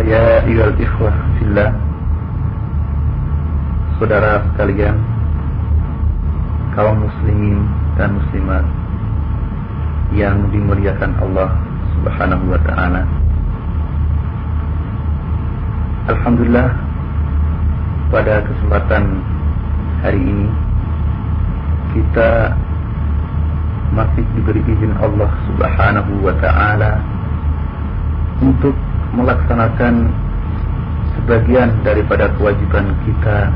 Ya 0.00 0.40
ayuhal 0.40 0.72
ikhwah 0.80 1.12
fillah. 1.36 1.68
Saudara 4.00 4.40
sekalian 4.50 4.96
Kaum 6.72 7.04
muslimin 7.04 7.68
dan 8.00 8.16
muslimat 8.16 8.64
Yang 10.16 10.48
dimuliakan 10.48 11.12
Allah 11.20 11.52
subhanahu 11.92 12.44
wa 12.50 12.60
ta'ala. 12.64 13.04
Alhamdulillah 16.08 16.72
Pada 18.08 18.42
kesempatan 18.48 19.22
hari 20.00 20.24
ini 20.24 20.48
Kita 21.92 22.56
Masih 23.92 24.24
diberi 24.40 24.64
izin 24.66 24.96
Allah 24.98 25.30
subhanahu 25.52 26.12
wa 26.24 26.34
ta'ala 26.40 26.96
Untuk 28.40 28.74
melaksanakan 29.12 30.08
sebagian 31.16 31.70
daripada 31.84 32.32
kewajiban 32.40 32.96
kita 33.04 33.52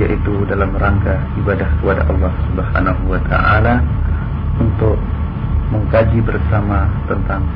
yaitu 0.00 0.42
dalam 0.50 0.74
rangka 0.74 1.20
ibadah 1.38 1.68
kepada 1.78 2.02
Allah 2.10 2.32
Subhanahu 2.50 3.02
wa 3.06 3.20
taala 3.30 3.74
untuk 4.58 4.98
mengkaji 5.70 6.18
bersama 6.24 6.90
tentang 7.06 7.46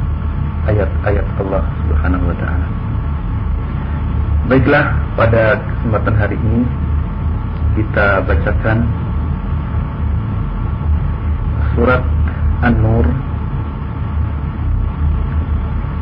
ayat-ayat 0.69 1.27
Allah 1.41 1.65
Subhanahu 1.87 2.25
wa 2.31 2.37
taala. 2.39 2.67
Baiklah, 4.49 4.85
pada 5.13 5.61
kesempatan 5.61 6.15
hari 6.17 6.37
ini 6.41 6.61
kita 7.77 8.25
bacakan 8.25 8.79
surat 11.77 12.03
An-Nur 12.65 13.07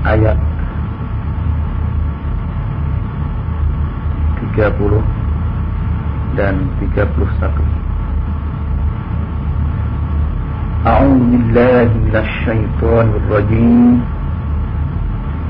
ayat 0.06 0.38
30 4.56 5.04
dan 6.36 6.54
31 6.80 7.76
A'udzu 10.86 11.26
billahi 11.28 11.98
minasy 12.08 12.32
syaithanir 12.44 13.24
rajim 13.28 14.00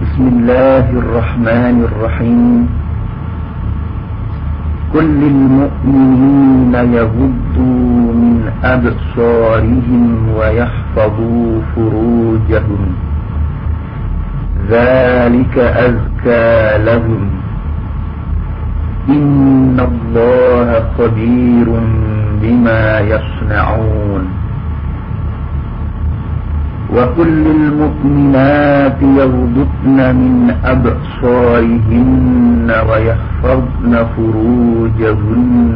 Bismillahirrahmanirrahim 0.03 2.67
قل 4.95 5.05
للمؤمنين 5.05 6.75
يغضوا 6.75 8.13
من 8.23 8.51
أبصارهم 8.65 10.29
ويحفظوا 10.39 11.61
فروجهم 11.77 12.83
ذلك 14.71 15.59
أزكى 15.59 16.79
لهم 16.85 17.36
إن 19.09 19.81
الله 19.81 20.85
خبير 20.99 21.67
بما 22.43 23.01
يصنعون 23.01 24.25
وكل 26.97 27.47
المؤمنات 27.47 29.03
يغضبن 29.03 30.15
من 30.15 30.55
أبصارهن 30.65 32.73
ويحفظن 32.91 34.07
فروجهن 34.17 35.73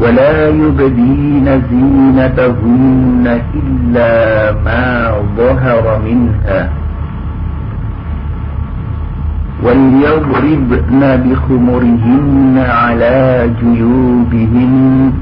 ولا 0.00 0.48
يبدين 0.48 1.62
زينتهن 1.70 3.40
إلا 3.54 4.52
ما 4.64 5.12
ظهر 5.36 6.00
منها 6.06 6.70
وليضربن 9.64 11.00
بخمرهن 11.24 12.56
على 12.58 13.50
جيوبهن 13.60 15.12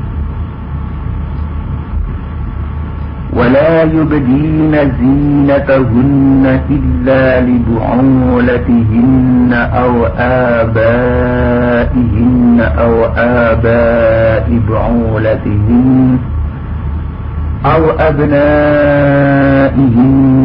ولا 3.37 3.83
يبدين 3.83 4.73
زينتهن 5.01 6.45
إلا 6.71 7.41
لبعولتهن 7.49 9.51
أو 9.53 9.93
آبائهن 10.57 12.59
أو 12.61 13.05
آباء 13.17 14.47
بعولتهن. 14.69 16.19
أو 17.75 17.91
أبنائهن 17.99 19.27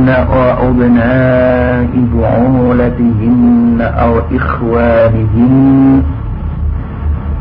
أو 0.09 0.69
أبناء 0.69 1.89
بعولتهن 2.15 3.77
أو 3.81 4.21
إخوانهن 4.35 6.03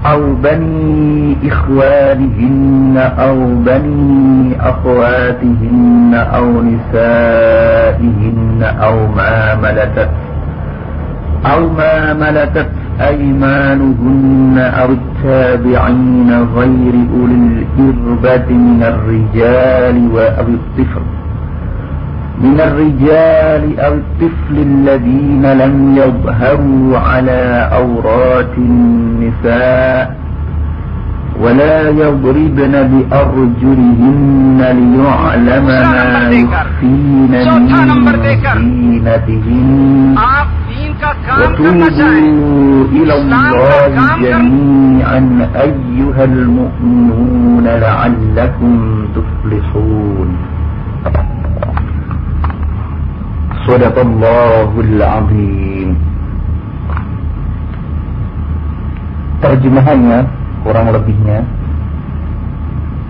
أو 0.07 0.35
بني 0.35 1.37
إخوانهن 1.49 2.97
أو 3.19 3.37
بني 3.67 4.57
أخواتهن 4.61 6.15
أو 6.15 6.63
نسائهن 6.63 8.63
أو 8.83 9.07
ما 9.17 9.55
ملكت 9.55 10.09
أو 11.53 11.69
ما 11.69 12.15
ملكت 12.15 12.67
أيمانهن 13.09 14.57
أو 14.59 14.89
التابعين 14.93 16.31
غير 16.57 16.95
أولي 17.15 17.65
الإربة 17.79 18.49
من 18.55 18.83
الرجال 18.83 19.97
أو 20.39 20.47
الطفل. 20.59 21.03
من 22.45 22.61
الرجال 22.61 23.81
أو 23.81 23.95
الطفل 23.95 24.57
الذين 24.57 25.53
لم 25.53 25.97
يظهروا 25.97 26.99
على 26.99 27.69
أورات 27.73 28.53
النساء 28.59 30.17
ولا 31.43 31.89
يضربن 31.89 32.73
بأرجلهن 32.91 34.59
ليعلم 34.81 35.67
ما 35.67 36.31
يخفين 36.31 37.31
من 37.31 37.69
زينتهن. 38.55 40.15
وتوبوا 41.40 42.86
إلى 42.92 43.14
الله 43.20 43.52
جميعا 44.22 45.22
أيها 45.56 46.24
المؤمنون 46.24 47.66
لعلكم 47.66 48.74
تفلحون 49.16 50.30
صدق 53.68 53.96
الله 54.00 54.70
العظيم 54.80 55.90
Terjemahannya 59.36 60.20
kurang 60.66 60.90
lebihnya 60.90 61.46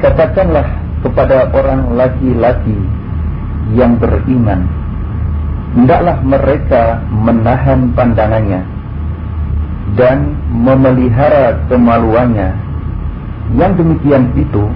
Katakanlah 0.03 0.67
kepada 0.99 1.47
orang 1.55 1.95
laki-laki 1.95 2.75
yang 3.71 3.95
beriman 3.95 4.67
hendaklah 5.74 6.18
mereka 6.26 6.98
menahan 7.14 7.94
pandangannya 7.94 8.62
dan 9.94 10.34
memelihara 10.50 11.58
kemaluannya. 11.70 12.50
Yang 13.58 13.82
demikian 13.82 14.30
itu 14.38 14.70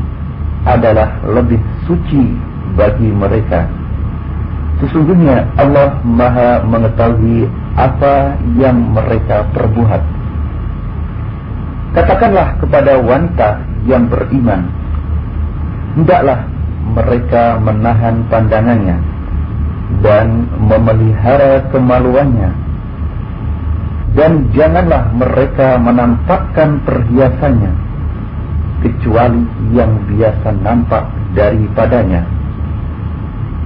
adalah 0.66 1.22
lebih 1.22 1.62
suci 1.86 2.34
bagi 2.74 3.10
mereka. 3.14 3.70
Sesungguhnya 4.82 5.46
Allah 5.54 6.02
Maha 6.02 6.66
mengetahui 6.66 7.46
apa 7.78 8.34
yang 8.58 8.90
mereka 8.90 9.46
perbuat. 9.54 10.02
Katakanlah 11.94 12.58
kepada 12.58 12.98
wanita 12.98 13.62
yang 13.86 14.10
beriman, 14.10 14.66
hendaklah 15.94 16.42
mereka 16.90 17.62
menahan 17.62 18.26
pandangannya 18.26 19.13
dan 20.00 20.48
memelihara 20.58 21.68
kemaluannya. 21.70 22.50
Dan 24.14 24.48
janganlah 24.54 25.10
mereka 25.10 25.74
menampakkan 25.78 26.78
perhiasannya 26.86 27.72
kecuali 28.86 29.42
yang 29.74 29.90
biasa 30.06 30.48
nampak 30.62 31.04
daripadanya. 31.34 32.22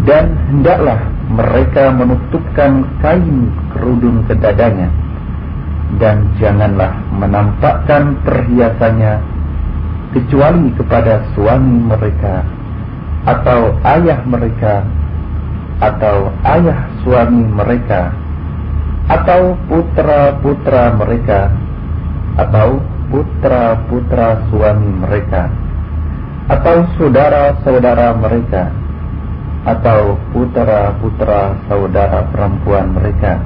Dan 0.09 0.25
hendaklah 0.49 1.01
mereka 1.29 1.93
menutupkan 1.93 2.87
kain 3.05 3.53
kerudung 3.77 4.25
ke 4.25 4.33
dadanya 4.41 4.89
dan 5.97 6.29
janganlah 6.37 7.01
menampakkan 7.17 8.21
perhiasannya 8.21 9.25
kecuali 10.13 10.69
kepada 10.77 11.25
suami 11.33 11.89
mereka 11.89 12.45
atau 13.25 13.73
ayah 13.85 14.21
mereka 14.29 14.85
atau 15.79 16.35
ayah 16.43 16.91
suami 17.07 17.47
mereka 17.47 18.11
atau 19.09 19.55
putra-putra 19.71 20.93
mereka 20.99 21.49
atau 22.35 22.83
putra-putra 23.09 24.43
suami 24.51 24.91
mereka 25.07 25.49
atau 26.49 26.85
saudara-saudara 26.99 28.17
mereka 28.19 28.75
atau 29.65 30.17
putra-putra 30.35 31.57
saudara 31.71 32.27
perempuan 32.33 32.93
mereka 32.93 33.39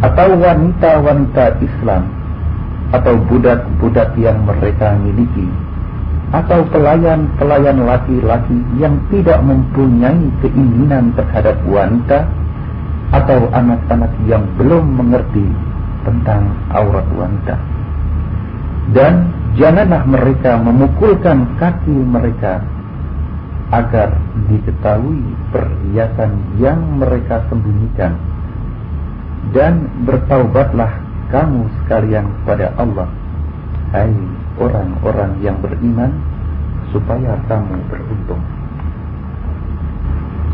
atau 0.00 0.32
wanita-wanita 0.36 1.60
Islam 1.60 2.08
atau 2.90 3.14
budak-budak 3.30 4.16
yang 4.18 4.42
mereka 4.42 4.96
miliki 4.98 5.46
atau 6.30 6.62
pelayan-pelayan 6.70 7.82
laki-laki 7.82 8.58
yang 8.78 8.94
tidak 9.10 9.42
mempunyai 9.42 10.30
keinginan 10.42 11.10
terhadap 11.18 11.58
wanita 11.66 12.22
atau 13.10 13.50
anak-anak 13.50 14.12
yang 14.30 14.46
belum 14.54 14.94
mengerti 14.94 15.42
tentang 16.06 16.54
aurat 16.70 17.06
wanita. 17.18 17.58
Dan 18.94 19.34
janganlah 19.58 20.06
mereka 20.06 20.54
memukulkan 20.62 21.58
kaki 21.58 21.94
mereka 21.94 22.62
agar 23.70 24.14
diketahui 24.50 25.22
perhiasan 25.50 26.38
yang 26.58 26.78
mereka 26.98 27.42
sembunyikan 27.50 28.18
dan 29.54 29.86
bertaubatlah 30.06 30.90
kamu 31.30 31.70
sekalian 31.82 32.26
kepada 32.42 32.74
Allah 32.74 33.08
hai 33.94 34.10
orang-orang 34.58 35.38
yang 35.44 35.60
beriman 35.62 36.10
supaya 36.90 37.38
kamu 37.46 37.76
beruntung 37.86 38.42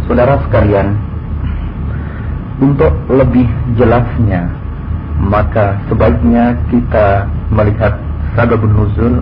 Saudara 0.05 0.39
sekalian 0.47 0.99
untuk 2.61 2.93
lebih 3.09 3.49
jelasnya 3.81 4.53
maka 5.17 5.81
sebaiknya 5.89 6.61
kita 6.69 7.25
melihat 7.49 7.97
sababun 8.37 8.73
nuzul 8.77 9.15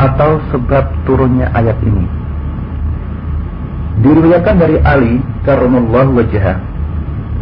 atau 0.00 0.40
sebab 0.50 0.84
turunnya 1.04 1.52
ayat 1.52 1.76
ini 1.84 2.24
Diriwayatkan 3.94 4.56
dari 4.58 4.76
Ali 4.82 5.22
karramallahu 5.46 6.18
wajah. 6.18 6.58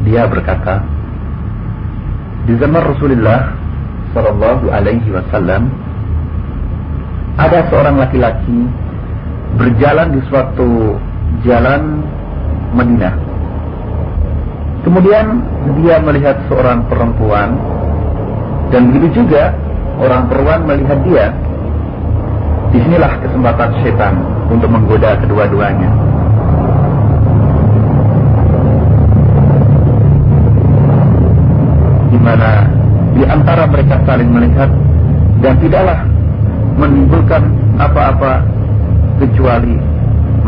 Dia 0.05 0.29
berkata, 0.29 0.85
di 2.45 2.59
zaman 2.59 2.83
Rasulullah 2.93 3.55
sallallahu 4.13 4.69
alaihi 4.69 5.09
wasallam 5.15 5.71
ada 7.37 7.65
seorang 7.73 7.97
laki-laki 7.97 8.69
berjalan 9.57 10.17
di 10.17 10.21
suatu 10.29 10.97
jalan 11.45 12.05
Madinah. 12.73 13.15
Kemudian 14.83 15.27
dia 15.79 15.97
melihat 16.03 16.37
seorang 16.51 16.85
perempuan 16.91 17.55
dan 18.75 18.91
begitu 18.91 19.23
juga 19.23 19.55
orang 20.01 20.27
perempuan 20.27 20.61
melihat 20.67 20.99
dia. 21.07 21.27
Di 22.73 22.81
sinilah 22.81 23.21
kesempatan 23.21 23.71
setan 23.85 24.15
untuk 24.49 24.69
menggoda 24.73 25.21
kedua-duanya. 25.21 26.13
mana 32.23 32.71
di 33.19 33.27
antara 33.27 33.67
mereka 33.67 33.99
saling 34.07 34.31
melihat 34.31 34.71
dan 35.43 35.59
tidaklah 35.59 36.12
menimbulkan 36.77 37.43
apa-apa 37.79 38.45
kecuali 39.21 39.77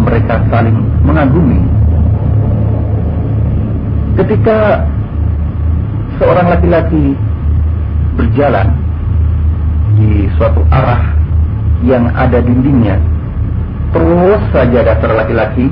mereka 0.01 0.43
saling 0.51 0.77
mengagumi. 1.07 1.61
Ketika 4.15 4.87
seorang 6.19 6.47
laki-laki 6.55 7.19
berjalan 8.15 8.69
di 9.99 10.31
suatu 10.39 10.63
arah 10.71 11.03
yang 11.83 12.11
ada 12.15 12.39
dindingnya, 12.39 12.99
terus 13.91 14.43
saja 14.55 14.81
dasar 14.87 15.11
laki-laki 15.15 15.67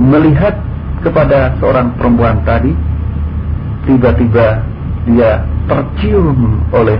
melihat 0.00 0.56
kepada 1.04 1.52
seorang 1.60 1.92
perempuan 2.00 2.40
tadi, 2.44 2.72
tiba-tiba 3.84 4.64
dia 5.04 5.44
tercium 5.68 6.62
oleh 6.72 6.96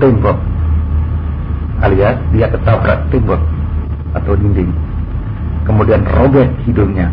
tembok 0.00 0.38
alias 1.84 2.16
dia 2.32 2.46
ketabrak 2.48 3.04
tembok 3.12 3.40
atau 4.16 4.32
dinding. 4.38 4.70
Kemudian 5.66 6.06
robek 6.06 6.48
hidungnya. 6.64 7.10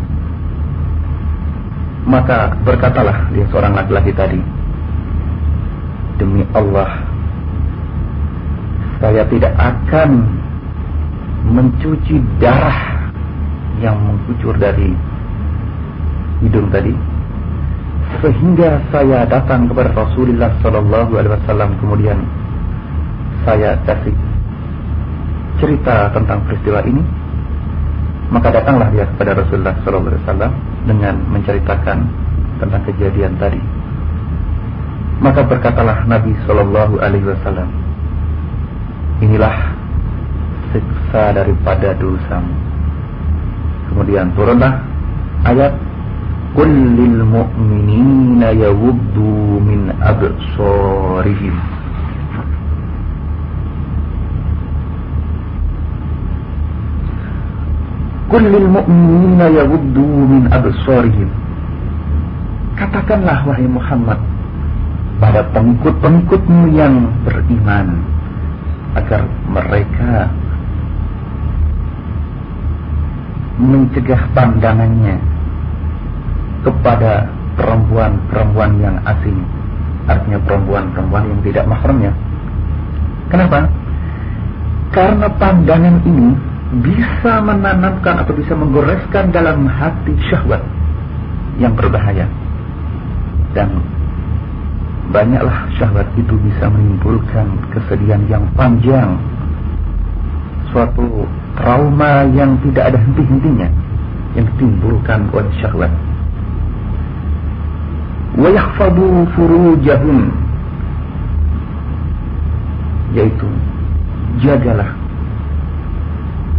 Maka 2.04 2.52
berkatalah 2.62 3.32
dia 3.32 3.48
seorang 3.48 3.72
laki-laki 3.74 4.12
tadi 4.12 4.40
demi 6.20 6.46
Allah 6.54 7.02
saya 9.02 9.26
tidak 9.26 9.52
akan 9.58 10.10
mencuci 11.44 12.22
darah 12.40 13.10
yang 13.82 13.98
mengucur 14.00 14.54
dari 14.56 14.94
hidung 16.40 16.70
tadi 16.70 16.94
sehingga 18.22 18.80
saya 18.94 19.26
datang 19.26 19.66
kepada 19.68 19.90
Rasulullah 19.92 20.54
Sallallahu 20.62 21.12
Alaihi 21.18 21.34
Wasallam. 21.34 21.70
Kemudian 21.82 22.18
saya 23.42 23.76
kasih 23.84 24.14
cerita 25.58 26.10
tentang 26.10 26.42
peristiwa 26.46 26.82
ini 26.86 27.02
maka 28.34 28.50
datanglah 28.50 28.88
dia 28.90 29.04
kepada 29.14 29.38
Rasulullah 29.38 29.74
sallallahu 29.84 30.10
alaihi 30.10 30.24
wasallam 30.26 30.52
dengan 30.88 31.14
menceritakan 31.30 31.98
tentang 32.58 32.82
kejadian 32.88 33.32
tadi. 33.38 33.60
Maka 35.22 35.46
berkatalah 35.46 36.02
Nabi 36.08 36.34
sallallahu 36.42 36.98
alaihi 36.98 37.30
wasallam 37.30 37.68
inilah 39.22 39.54
siksa 40.74 41.36
daripada 41.36 41.94
dosamu. 41.94 42.54
Kemudian 43.92 44.34
turunlah 44.34 44.82
ayat 45.46 45.72
Kullil 46.54 47.18
mu'minina 47.26 48.54
yawuddu 48.54 49.58
min 49.58 49.90
absarihim. 49.98 51.73
Kul 58.28 58.44
lil 58.48 58.66
mu'minina 58.68 59.46
yaguddu 59.52 60.04
min 60.04 60.42
absarihim. 60.48 61.28
Katakanlah 62.74 63.44
wahai 63.46 63.68
Muhammad 63.68 64.18
pada 65.22 65.46
pengikut-pengikutmu 65.54 66.74
yang 66.74 67.06
beriman 67.22 68.02
agar 68.98 69.26
mereka 69.46 70.30
mencegah 73.58 74.22
pandangannya 74.34 75.16
kepada 76.66 77.30
perempuan-perempuan 77.54 78.82
yang 78.82 78.96
asing 79.06 79.38
artinya 80.10 80.40
perempuan-perempuan 80.42 81.24
yang 81.30 81.40
tidak 81.46 81.64
mahramnya 81.70 82.12
kenapa? 83.30 83.70
karena 84.90 85.26
pandangan 85.38 85.96
ini 86.02 86.34
bisa 86.82 87.38
menanamkan 87.44 88.24
atau 88.24 88.32
bisa 88.34 88.56
menggoreskan 88.56 89.30
dalam 89.30 89.68
hati 89.68 90.16
syahwat 90.30 90.62
yang 91.60 91.76
berbahaya. 91.76 92.26
Dan 93.54 93.78
banyaklah 95.14 95.70
syahwat 95.78 96.08
itu 96.18 96.34
bisa 96.40 96.66
menimbulkan 96.66 97.46
kesedihan 97.70 98.22
yang 98.26 98.44
panjang. 98.58 99.14
Suatu 100.74 101.28
trauma 101.54 102.26
yang 102.34 102.58
tidak 102.66 102.90
ada 102.90 102.98
henti-hentinya 102.98 103.68
yang 104.34 104.46
ditimbulkan 104.56 105.30
oleh 105.30 105.52
syahwat. 105.62 105.92
Wa 108.34 108.50
yahfadu 108.50 109.30
yaitu 113.14 113.46
jagalah 114.42 115.03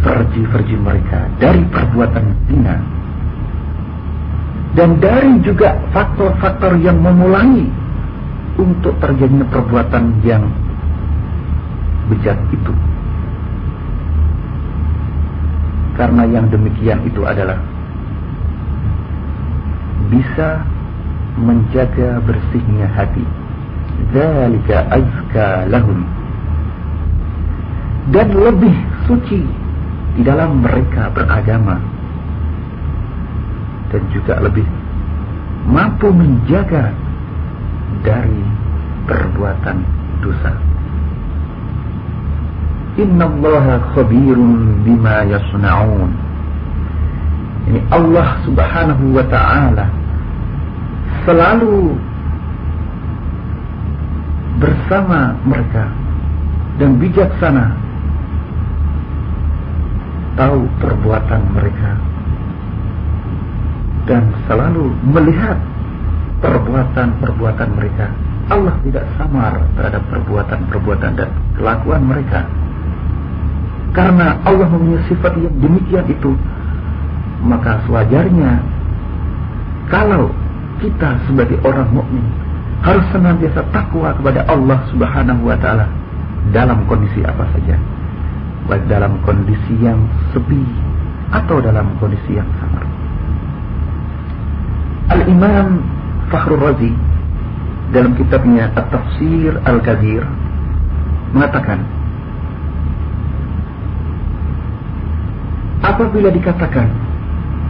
farji-farji 0.06 0.78
mereka 0.78 1.26
dari 1.42 1.66
perbuatan 1.66 2.24
zina. 2.46 2.76
Dan 4.78 5.02
dari 5.02 5.40
juga 5.42 5.74
faktor-faktor 5.90 6.78
yang 6.78 7.02
memulai 7.02 7.66
untuk 8.60 8.94
terjadinya 9.02 9.48
perbuatan 9.50 10.22
yang 10.22 10.46
bejat 12.12 12.38
itu. 12.54 12.72
Karena 15.96 16.28
yang 16.28 16.52
demikian 16.52 17.02
itu 17.08 17.24
adalah 17.24 17.56
bisa 20.12 20.60
menjaga 21.40 22.20
bersihnya 22.22 22.86
hati. 22.92 23.24
Dan 28.12 28.28
lebih 28.36 28.76
suci 29.08 29.65
di 30.16 30.22
dalam 30.24 30.64
mereka 30.64 31.12
beragama. 31.12 31.76
Dan 33.92 34.02
juga 34.10 34.40
lebih 34.42 34.66
mampu 35.68 36.10
menjaga 36.10 36.90
dari 38.02 38.42
perbuatan 39.06 39.76
dosa. 40.24 40.52
Inna 42.96 43.28
Allah 43.28 43.84
khabirun 43.92 44.82
bima 44.82 45.28
yasna'un. 45.28 46.10
Ini 47.66 47.80
Allah 47.92 48.40
subhanahu 48.46 49.04
wa 49.20 49.26
ta'ala 49.26 49.86
selalu 51.26 51.98
bersama 54.56 55.34
mereka 55.44 55.90
dan 56.78 56.96
bijaksana 56.96 57.74
tahu 60.36 60.68
perbuatan 60.78 61.42
mereka 61.56 61.90
dan 64.06 64.22
selalu 64.46 64.94
melihat 65.02 65.58
perbuatan-perbuatan 66.40 67.68
mereka. 67.74 68.06
Allah 68.46 68.78
tidak 68.86 69.04
samar 69.18 69.58
terhadap 69.74 70.02
perbuatan-perbuatan 70.06 71.10
dan 71.18 71.30
kelakuan 71.58 72.06
mereka. 72.06 72.46
Karena 73.90 74.38
Allah 74.46 74.70
mempunyai 74.70 75.02
sifat 75.10 75.34
yang 75.34 75.56
demikian 75.58 76.06
itu, 76.06 76.30
maka 77.42 77.82
sewajarnya 77.90 78.62
kalau 79.90 80.30
kita 80.78 81.18
sebagai 81.26 81.58
orang 81.66 81.90
mukmin 81.90 82.22
harus 82.84 83.02
senantiasa 83.10 83.66
takwa 83.74 84.14
kepada 84.14 84.46
Allah 84.46 84.78
Subhanahu 84.94 85.42
wa 85.48 85.58
taala 85.58 85.90
dalam 86.54 86.86
kondisi 86.86 87.26
apa 87.26 87.42
saja. 87.56 87.74
Baik 88.66 88.84
dalam 88.90 89.22
kondisi 89.22 89.74
yang 89.78 90.02
sepi 90.34 90.58
atau 91.30 91.62
dalam 91.62 91.86
kondisi 92.02 92.34
yang 92.34 92.46
samar. 92.58 92.82
Al-Imam 95.06 95.86
Fakhrul 96.34 96.58
Razi 96.58 96.90
dalam 97.94 98.18
kitabnya 98.18 98.74
At-Tafsir 98.74 99.54
Al-Kabir 99.62 100.26
mengatakan 101.30 101.86
apabila 105.86 106.28
dikatakan 106.34 106.90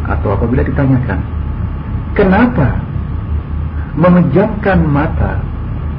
atau 0.09 0.33
apabila 0.33 0.65
ditanyakan 0.65 1.21
kenapa 2.17 2.81
memejamkan 4.01 4.81
mata 4.89 5.41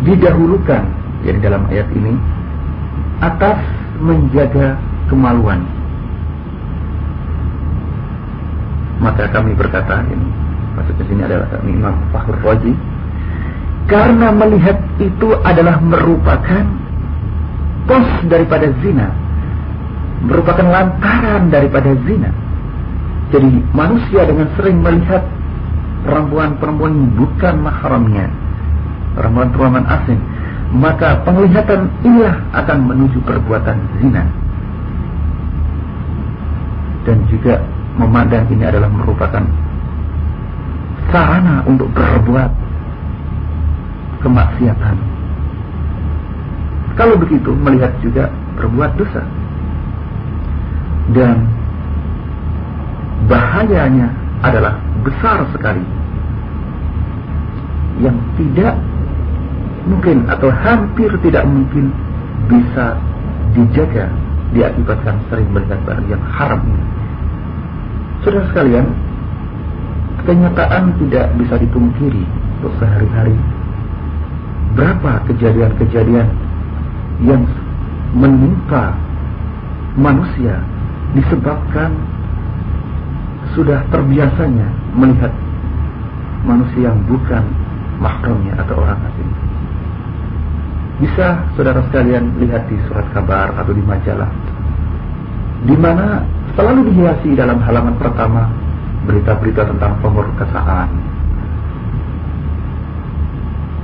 didahulukan 0.02 0.84
jadi 1.22 1.38
dalam 1.42 1.66
ayat 1.70 1.90
ini 1.94 2.14
atas 3.22 3.60
menjaga 4.02 4.78
kemaluan 5.08 5.64
maka 9.04 9.30
kami 9.30 9.54
berkata 9.54 10.04
ini 10.08 10.30
maksudnya 10.78 11.06
sini 11.10 11.22
adalah 11.26 11.48
Imam 11.66 11.96
Fakhr 12.14 12.38
Razi 12.42 12.74
karena 13.88 14.28
melihat 14.36 14.78
itu 15.00 15.32
adalah 15.42 15.80
merupakan 15.80 16.66
pos 17.88 18.08
daripada 18.28 18.68
zina 18.84 19.10
merupakan 20.28 20.66
lantaran 20.66 21.48
daripada 21.48 21.96
zina 22.04 22.30
jadi 23.28 23.50
manusia 23.76 24.24
dengan 24.24 24.48
sering 24.56 24.80
melihat 24.80 25.24
perempuan-perempuan 26.08 27.12
bukan 27.20 27.56
mahramnya, 27.60 28.32
perempuan-perempuan 29.20 29.84
asing, 29.84 30.20
maka 30.72 31.20
penglihatan 31.28 31.92
inilah 32.08 32.40
akan 32.56 32.78
menuju 32.88 33.20
perbuatan 33.28 33.78
zina. 34.00 34.24
Dan 37.08 37.24
juga 37.32 37.64
memandang 37.96 38.52
ini 38.52 38.68
adalah 38.68 38.92
merupakan 38.92 39.48
sarana 41.08 41.64
untuk 41.64 41.88
berbuat 41.96 42.52
kemaksiatan. 44.20 44.98
Kalau 47.00 47.16
begitu 47.16 47.56
melihat 47.56 47.96
juga 48.04 48.28
berbuat 48.60 48.92
dosa. 49.00 49.24
Dan 51.16 51.48
bahayanya 53.32 54.12
adalah 54.44 54.76
besar 55.08 55.48
sekali 55.56 55.86
yang 58.04 58.18
tidak 58.36 58.76
mungkin 59.88 60.28
atau 60.28 60.52
hampir 60.52 61.10
tidak 61.24 61.48
mungkin 61.48 61.90
bisa 62.52 63.00
dijaga 63.56 64.12
diakibatkan 64.52 65.16
sering 65.32 65.50
melihat 65.56 65.80
barang 65.88 66.08
yang 66.12 66.24
haram. 66.28 66.62
Saudara 68.26 68.46
sekalian, 68.50 68.86
kenyataan 70.26 70.98
tidak 71.06 71.26
bisa 71.38 71.56
dipungkiri 71.62 72.24
untuk 72.60 72.74
sehari-hari. 72.82 73.38
Berapa 74.74 75.24
kejadian-kejadian 75.30 76.28
yang 77.26 77.44
menimpa 78.14 78.94
manusia 79.98 80.62
disebabkan 81.18 81.94
sudah 83.58 83.82
terbiasanya 83.90 84.68
melihat 84.94 85.34
manusia 86.46 86.94
yang 86.94 87.00
bukan 87.10 87.42
mahramnya 87.98 88.54
atau 88.62 88.76
orang 88.78 89.02
asing. 89.10 89.32
Bisa 90.98 91.28
saudara 91.54 91.82
sekalian 91.90 92.38
lihat 92.42 92.66
di 92.70 92.78
surat 92.90 93.06
kabar 93.14 93.54
atau 93.54 93.74
di 93.74 93.82
majalah, 93.86 94.30
di 95.66 95.76
mana 95.78 96.26
selalu 96.58 96.90
dihiasi 96.90 97.38
dalam 97.38 97.62
halaman 97.62 97.94
pertama 98.02 98.50
berita-berita 99.06 99.70
tentang 99.70 99.94
pemerkosaan, 100.02 100.90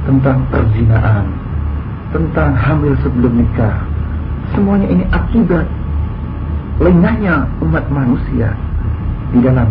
tentang 0.09 0.37
perzinaan, 0.49 1.25
tentang 2.09 2.51
hamil 2.57 2.97
sebelum 3.05 3.33
nikah. 3.45 3.77
Semuanya 4.57 4.89
ini 4.89 5.05
akibat 5.13 5.69
lengahnya 6.81 7.45
umat 7.61 7.85
manusia 7.93 8.57
di 9.31 9.39
dalam 9.39 9.69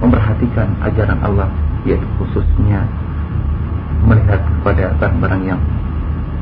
memperhatikan 0.00 0.68
ajaran 0.80 1.20
Allah 1.22 1.48
yaitu 1.84 2.04
khususnya 2.16 2.82
melihat 4.08 4.40
kepada 4.40 4.96
barang-barang 4.96 5.42
yang 5.44 5.60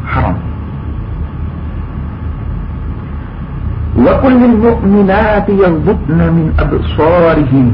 haram. 0.06 0.38
Mu'minati 4.02 5.52
yaghdudna 5.54 6.26
min 6.34 6.46
absarihim 6.58 7.68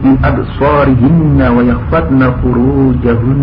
min 0.00 0.14
absarihinna 0.24 1.46
wa 1.52 1.62
yakhfadna 1.64 2.32
furujahun. 2.40 3.42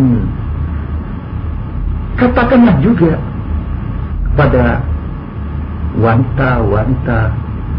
Katakanlah 2.17 2.77
juga 2.81 3.17
pada 4.37 4.81
wanita-wanita 5.97 7.17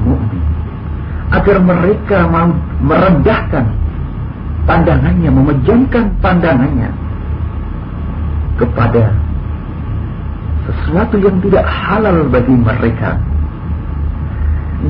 mukmin 0.07 0.43
agar 1.35 1.57
mereka 1.59 2.19
mau 2.31 2.51
merendahkan 2.79 3.67
pandangannya, 4.71 5.31
memejamkan 5.35 6.15
pandangannya 6.23 6.91
kepada 8.55 9.11
sesuatu 10.67 11.19
yang 11.19 11.43
tidak 11.43 11.67
halal 11.67 12.23
bagi 12.31 12.55
mereka 12.55 13.19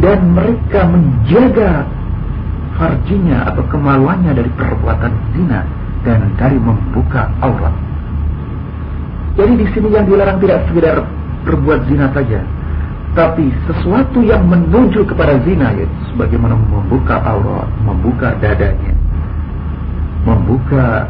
dan 0.03 0.19
mereka 0.35 0.81
menjaga 0.89 1.87
farjinya 2.75 3.51
atau 3.53 3.63
kemaluannya 3.71 4.33
dari 4.35 4.51
perbuatan 4.59 5.13
zina 5.37 5.61
dan 6.03 6.35
dari 6.37 6.59
membuka 6.59 7.31
aurat. 7.41 7.75
Jadi 9.35 9.53
di 9.59 9.67
sini 9.75 9.89
yang 9.91 10.07
dilarang 10.07 10.39
tidak 10.39 10.67
sekedar 10.71 11.03
berbuat 11.47 11.91
zina 11.91 12.11
saja, 12.15 12.41
tapi 13.15 13.51
sesuatu 13.67 14.23
yang 14.23 14.47
menuju 14.47 15.07
kepada 15.07 15.39
zina 15.43 15.75
yaitu 15.75 15.99
sebagaimana 16.15 16.55
membuka 16.59 17.19
aurat, 17.23 17.71
membuka 17.83 18.35
dadanya, 18.43 18.95
membuka 20.27 21.07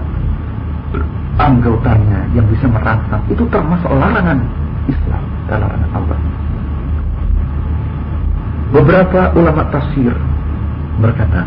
anggotanya 1.41 2.31
yang 2.37 2.47
bisa 2.47 2.71
merangsang 2.71 3.23
itu 3.27 3.43
termasuk 3.51 3.91
larangan 3.91 4.39
Islam 4.87 5.23
larangan 5.51 5.91
Allah. 5.93 6.19
Beberapa 8.75 9.31
ulama 9.39 9.71
tafsir 9.71 10.11
berkata, 10.99 11.47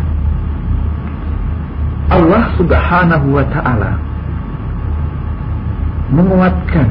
Allah 2.08 2.56
Subhanahu 2.56 3.36
wa 3.36 3.44
taala 3.52 4.00
menguatkan 6.08 6.88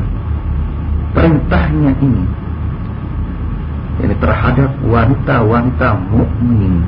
perintahnya 1.17 1.97
ini 2.05 2.25
ini 3.97 4.15
terhadap 4.21 4.77
wanita-wanita 4.85 5.89
mukmin 6.13 6.85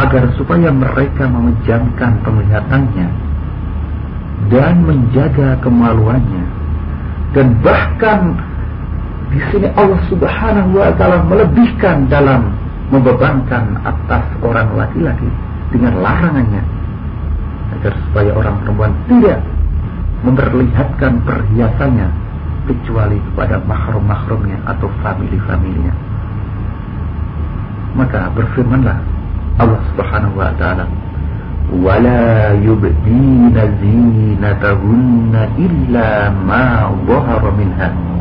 agar 0.00 0.32
supaya 0.40 0.72
mereka 0.72 1.28
memejamkan 1.28 2.24
penglihatannya 2.24 3.08
dan 4.48 4.74
menjaga 4.80 5.60
kemaluannya. 5.60 6.44
Dan 7.36 7.60
bahkan 7.60 8.32
di 9.28 9.40
sini 9.52 9.68
Allah 9.76 10.00
Subhanahu 10.08 10.72
wa 10.72 10.92
taala 10.96 11.20
melebihkan 11.28 12.08
dalam 12.08 12.61
membebankan 12.92 13.80
atas 13.88 14.24
orang 14.44 14.68
laki-laki 14.76 15.28
dengan 15.72 15.96
larangannya 16.04 16.60
agar 17.80 17.92
supaya 18.04 18.30
orang 18.36 18.60
perempuan 18.60 18.92
tidak 19.08 19.40
memperlihatkan 20.22 21.24
perhiasannya 21.24 22.08
kecuali 22.68 23.18
kepada 23.32 23.58
mahrum-mahrumnya 23.64 24.60
atau 24.68 24.86
famili-familinya. 25.02 25.94
Maka 27.96 28.28
berfirmanlah 28.36 28.98
Allah 29.58 29.80
Subhanahu 29.92 30.36
wa 30.36 30.52
taala 30.60 30.86
wala 31.72 32.52
yubdina 32.60 33.72
zinatahunna 33.80 35.42
illa 35.56 36.28
ma 36.44 36.92
dhahara 37.08 37.50
minha 37.56 38.11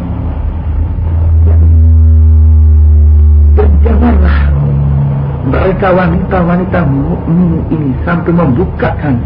mereka 5.48 5.90
wanita-wanita 5.90 6.80
mukmin 6.86 7.66
ini 7.74 7.92
sampai 8.06 8.30
membukakan, 8.30 9.18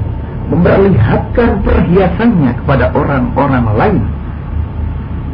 memperlihatkan 0.48 1.60
perhiasannya 1.66 2.52
kepada 2.64 2.92
orang-orang 2.96 3.66
lain, 3.76 4.04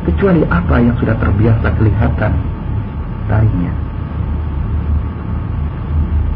kecuali 0.10 0.42
apa 0.50 0.76
yang 0.82 0.96
sudah 0.98 1.14
terbiasa 1.22 1.68
kelihatan 1.78 2.34
darinya. 3.30 3.74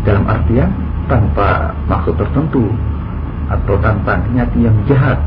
Dalam 0.06 0.24
artian 0.30 0.70
tanpa 1.10 1.74
maksud 1.90 2.14
tertentu 2.14 2.70
atau 3.50 3.76
tanpa 3.82 4.22
niat 4.30 4.50
yang 4.54 4.78
jahat, 4.86 5.18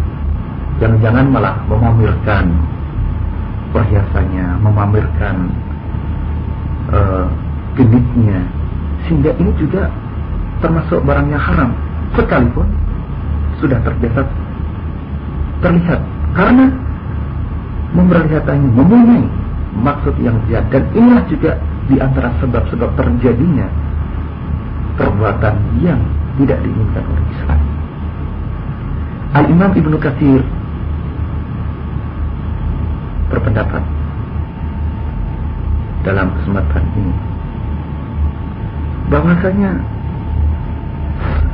jangan-jangan 0.78 1.26
malah 1.26 1.56
memamerkan 1.66 2.54
perhiasannya, 3.74 4.46
memamerkan 4.62 5.36
uh, 6.94 7.26
genitnya, 7.74 8.42
sehingga 9.08 9.32
ini 9.40 9.50
juga 9.56 9.88
termasuk 10.60 11.00
barang 11.02 11.26
yang 11.32 11.40
haram. 11.40 11.70
Sekalipun 12.12 12.68
sudah 13.58 13.80
terbiasa 13.80 14.22
terlihat. 15.64 16.00
Karena 16.36 16.68
memperlihatannya 17.96 18.68
mempunyai 18.68 19.26
maksud 19.80 20.14
yang 20.20 20.36
jahat 20.52 20.68
dan 20.68 20.84
inilah 20.92 21.24
juga 21.26 21.56
di 21.88 21.96
antara 21.96 22.28
sebab-sebab 22.44 22.90
terjadinya 23.00 23.66
perbuatan 25.00 25.56
yang 25.80 25.98
tidak 26.36 26.60
diinginkan 26.60 27.04
oleh 27.08 27.24
Islam. 27.32 27.60
Al-Imam 29.28 29.70
Ibnu 29.72 29.96
Katsir 29.96 30.42
berpendapat 33.28 33.82
dalam 36.04 36.32
kesempatan 36.40 36.84
ini 36.96 37.27
bahwasanya 39.08 39.72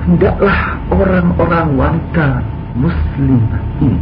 hendaklah 0.04 0.58
orang-orang 0.90 1.68
wanita 1.78 2.44
muslim 2.74 3.40
ini 3.80 3.98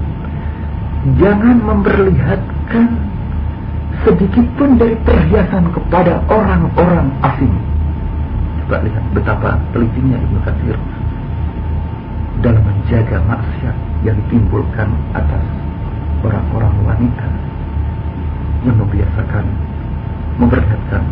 jangan 1.20 1.56
memperlihatkan 1.60 2.86
sedikit 4.02 4.46
pun 4.58 4.80
dari 4.80 4.96
perhiasan 5.06 5.70
kepada 5.70 6.18
orang-orang 6.26 7.12
asing. 7.22 7.54
Coba 8.64 8.82
lihat 8.82 9.04
betapa 9.14 9.50
telitinya 9.70 10.18
Ibnu 10.18 10.38
Katsir 10.42 10.76
dalam 12.42 12.62
menjaga 12.66 13.22
maksiat 13.28 13.76
yang 14.02 14.16
ditimbulkan 14.26 14.88
atas 15.14 15.44
orang-orang 16.26 16.74
wanita 16.82 17.26
yang 18.66 18.76
membiasakan 18.78 19.44
memperlihatkan 20.38 21.02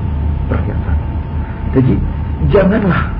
perhiasan. 0.50 0.98
Jadi 1.76 1.94
janganlah 2.48 3.12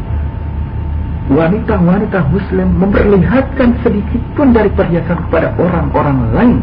wanita-wanita 1.30 2.26
muslim 2.32 2.68
memperlihatkan 2.80 3.78
sedikit 3.84 4.22
pun 4.34 4.50
dari 4.50 4.72
perhiasan 4.72 5.20
kepada 5.28 5.52
orang-orang 5.60 6.18
lain. 6.32 6.58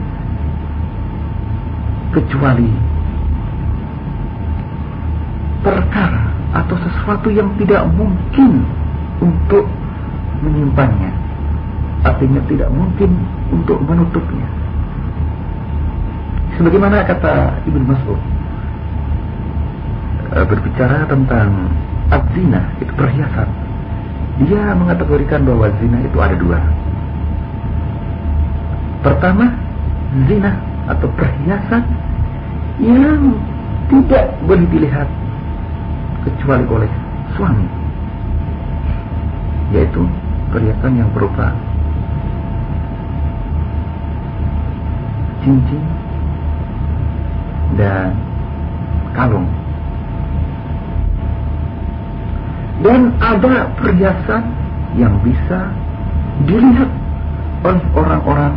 Kecuali 2.12 2.72
perkara 5.62 6.34
atau 6.58 6.76
sesuatu 6.82 7.30
yang 7.30 7.54
tidak 7.62 7.86
mungkin 7.94 8.66
untuk 9.22 9.70
menyimpannya. 10.42 11.12
Artinya 12.06 12.42
tidak 12.48 12.70
mungkin 12.74 13.12
untuk 13.54 13.78
menutupnya. 13.84 14.48
Sebagaimana 16.58 17.06
kata 17.06 17.62
Ibnu 17.70 17.86
Mas'ud 17.86 18.22
eh, 20.34 20.46
berbicara 20.48 21.06
tentang 21.06 21.70
adzina 22.12 22.62
itu 22.80 22.92
perhiasan. 22.96 23.50
Dia 24.46 24.78
mengategorikan 24.78 25.44
bahwa 25.44 25.74
zina 25.82 25.98
itu 26.06 26.18
ada 26.22 26.36
dua. 26.38 26.60
Pertama 29.02 29.50
zina 30.30 30.54
atau 30.88 31.08
perhiasan 31.18 31.84
yang 32.78 33.34
tidak 33.90 34.38
boleh 34.46 34.68
dilihat 34.70 35.10
kecuali 36.28 36.66
oleh 36.68 36.92
suami 37.36 37.68
yaitu 39.72 40.04
perhiasan 40.52 40.96
yang 40.96 41.10
berupa 41.12 41.52
cincin 45.44 45.84
dan 47.76 48.16
kalung 49.12 49.48
dan 52.86 53.14
ada 53.18 53.70
perhiasan 53.82 54.44
yang 54.96 55.14
bisa 55.26 55.74
dilihat 56.46 56.90
oleh 57.66 57.82
orang-orang 57.98 58.54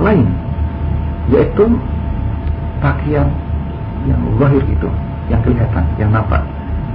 lain 0.00 0.28
yaitu 1.28 1.68
pakaian 2.80 3.28
yang 4.08 4.20
lahir 4.40 4.64
itu 4.64 4.88
yang 5.28 5.40
kelihatan, 5.44 5.84
yang 6.00 6.10
nampak. 6.10 6.42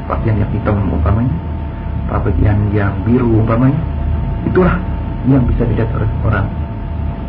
Pakaian 0.06 0.38
yang 0.38 0.50
hitam 0.54 0.78
umpamanya 0.90 1.34
pakaian 2.06 2.58
yang 2.70 2.94
biru 3.04 3.42
umpamanya 3.42 3.82
itulah 4.46 4.78
yang 5.26 5.42
bisa 5.50 5.66
dilihat 5.66 5.90
oleh 5.98 6.10
orang 6.22 6.48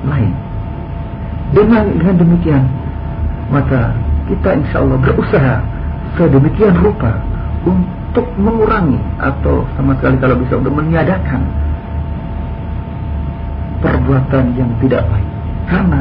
lain. 0.05 0.33
Dengan, 1.57 1.85
dengan 1.97 2.17
demikian 2.21 2.63
maka 3.49 3.95
kita 4.27 4.59
insya 4.59 4.83
Allah 4.83 4.99
berusaha 5.01 5.55
sedemikian 6.19 6.75
rupa 6.83 7.17
untuk 7.65 7.96
mengurangi 8.41 8.97
atau 9.21 9.67
sama 9.77 9.93
sekali 10.01 10.17
kalau 10.23 10.37
bisa 10.41 10.57
untuk 10.57 10.73
meniadakan 10.73 11.43
perbuatan 13.85 14.45
yang 14.57 14.71
tidak 14.81 15.05
baik 15.13 15.31
karena 15.69 16.01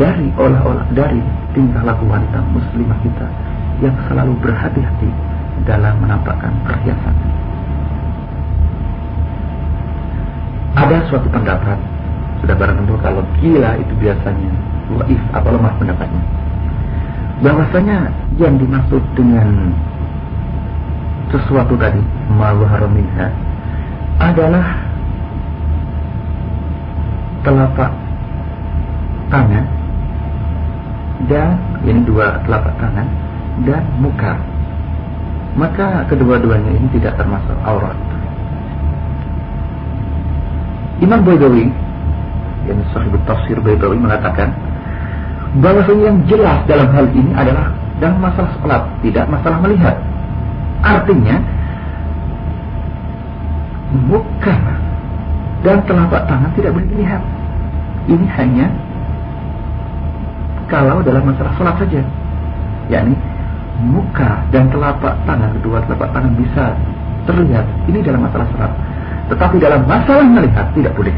dari 0.00 0.26
olah-olah 0.34 0.88
dari 0.96 1.20
tingkah 1.52 1.84
laku 1.84 2.08
wanita 2.08 2.40
muslimah 2.50 2.98
kita 3.04 3.28
yang 3.84 3.94
selalu 4.08 4.32
berhati-hati 4.42 5.10
dalam 5.68 5.94
menampakkan 6.02 6.50
perhiasan. 6.66 7.14
Ada 10.72 11.04
suatu 11.12 11.28
pendapat 11.28 11.78
sudah 12.42 12.56
barang 12.58 12.76
tentu 12.82 12.94
kalau 12.98 13.22
gila 13.38 13.78
itu 13.78 13.94
biasanya 14.02 14.52
waif 14.98 15.22
atau 15.30 15.50
lemah 15.54 15.74
pendapatnya. 15.78 16.22
Bahwasanya 17.42 17.98
yang 18.38 18.54
dimaksud 18.58 19.02
dengan 19.18 19.74
sesuatu 21.32 21.74
tadi 21.80 21.98
malu 22.28 22.68
minha 22.92 23.32
adalah 24.20 24.76
telapak 27.42 27.90
tangan 29.32 29.64
dan 31.26 31.56
ini 31.82 32.04
dua 32.04 32.38
telapak 32.44 32.74
tangan 32.78 33.08
dan 33.64 33.82
muka. 33.98 34.36
Maka 35.52 36.08
kedua-duanya 36.08 36.72
ini 36.80 36.88
tidak 36.96 37.16
termasuk 37.20 37.56
aurat. 37.64 37.96
Imam 41.02 41.20
Baydawi 41.26 41.66
yang 42.68 42.78
sahib 42.94 43.16
tafsir 43.26 43.58
Baydawi 43.58 43.98
mengatakan 43.98 44.54
bahwasanya 45.60 46.14
yang 46.14 46.18
jelas 46.30 46.58
dalam 46.64 46.88
hal 46.94 47.06
ini 47.12 47.32
adalah 47.34 47.74
dalam 47.98 48.18
masalah 48.22 48.50
sholat 48.62 48.82
tidak 49.04 49.26
masalah 49.28 49.58
melihat 49.60 49.96
artinya 50.82 51.36
muka 54.10 54.56
dan 55.62 55.78
telapak 55.86 56.22
tangan 56.26 56.50
tidak 56.58 56.70
boleh 56.74 56.88
dilihat. 56.90 57.22
Ini 58.10 58.26
hanya 58.34 58.66
kalau 60.66 61.00
dalam 61.06 61.22
masalah 61.22 61.54
sholat 61.54 61.74
saja. 61.78 62.02
Yakni 62.90 63.14
muka 63.82 64.42
dan 64.50 64.66
telapak 64.68 65.14
tangan 65.22 65.50
kedua 65.62 65.78
telapak 65.86 66.08
tangan 66.10 66.32
bisa 66.34 66.74
terlihat. 67.30 67.64
Ini 67.86 67.98
dalam 68.02 68.26
masalah 68.26 68.46
sholat. 68.50 68.72
Tetapi 69.30 69.56
dalam 69.62 69.86
masalah 69.86 70.26
melihat 70.26 70.66
tidak 70.74 70.92
boleh. 70.98 71.14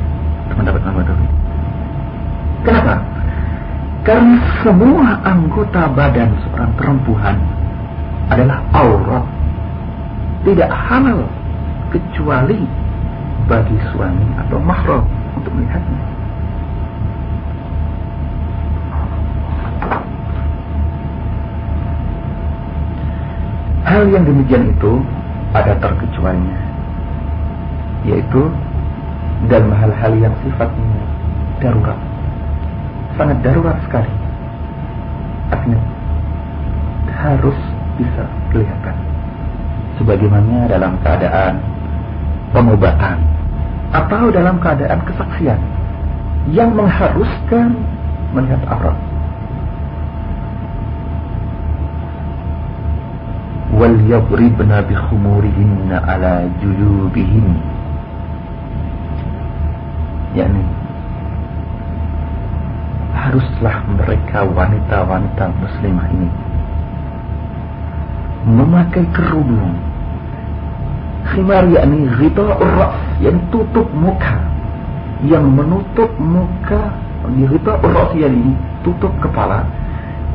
Teman-teman 0.52 0.80
teman 0.84 1.04
kenapa? 2.64 2.94
karena 4.04 4.36
semua 4.60 5.16
anggota 5.24 5.88
badan 5.96 6.36
seorang 6.44 6.70
perempuan 6.76 7.36
adalah 8.28 8.60
aurat 8.76 9.24
tidak 10.44 10.68
halal 10.68 11.24
kecuali 11.88 12.60
bagi 13.48 13.76
suami 13.92 14.28
atau 14.44 14.60
mahram 14.60 15.04
untuk 15.40 15.52
melihatnya. 15.56 16.02
Hal 23.84 24.04
yang 24.08 24.24
demikian 24.24 24.72
itu 24.72 25.00
ada 25.52 25.76
terkecualinya 25.80 26.60
yaitu 28.04 28.52
dalam 29.48 29.72
hal-hal 29.72 30.12
yang 30.20 30.34
sifatnya 30.44 31.00
darurat. 31.60 31.96
Sangat 33.16 33.40
darurat 33.40 33.76
sekali. 33.88 34.12
Artinya 35.52 35.80
harus 37.14 37.56
bisa 37.96 38.24
kelihatan 38.52 39.03
sebagaimana 40.00 40.66
dalam 40.70 40.98
keadaan 41.02 41.60
pengobatan 42.50 43.18
atau 43.94 44.30
dalam 44.30 44.58
keadaan 44.58 45.00
kesaksian 45.06 45.60
yang 46.50 46.74
mengharuskan 46.74 47.72
melihat 48.34 48.62
aurat. 48.68 48.98
Wal 53.74 53.98
yadribna 54.06 54.86
bi 54.86 54.94
khumurihinna 54.94 55.98
ala 55.98 56.46
julubihin. 56.62 57.74
yakni 60.34 60.66
haruslah 63.14 63.86
mereka 63.86 64.42
wanita-wanita 64.42 65.44
muslimah 65.62 66.10
ini 66.10 66.28
memakai 68.44 69.04
kerudung. 69.16 69.74
Khimar 71.32 71.64
yakni 71.72 72.04
ghita'ur 72.20 72.72
ras 72.76 72.94
yang 73.24 73.40
tutup 73.48 73.88
muka. 73.96 74.36
Yang 75.24 75.44
menutup 75.48 76.10
muka 76.20 76.92
di 77.32 77.48
ghita'ur 77.48 77.90
ras 77.90 78.12
yakni 78.12 78.52
tutup 78.84 79.10
kepala. 79.24 79.64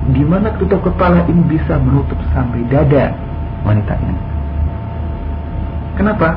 Di 0.09 0.25
mana 0.25 0.49
tutup 0.57 0.81
kepala 0.81 1.21
ini 1.29 1.45
bisa 1.45 1.77
menutup 1.77 2.17
sampai 2.33 2.65
dada 2.73 3.13
wanita 3.61 3.93
ini. 4.01 4.17
Kenapa? 6.01 6.33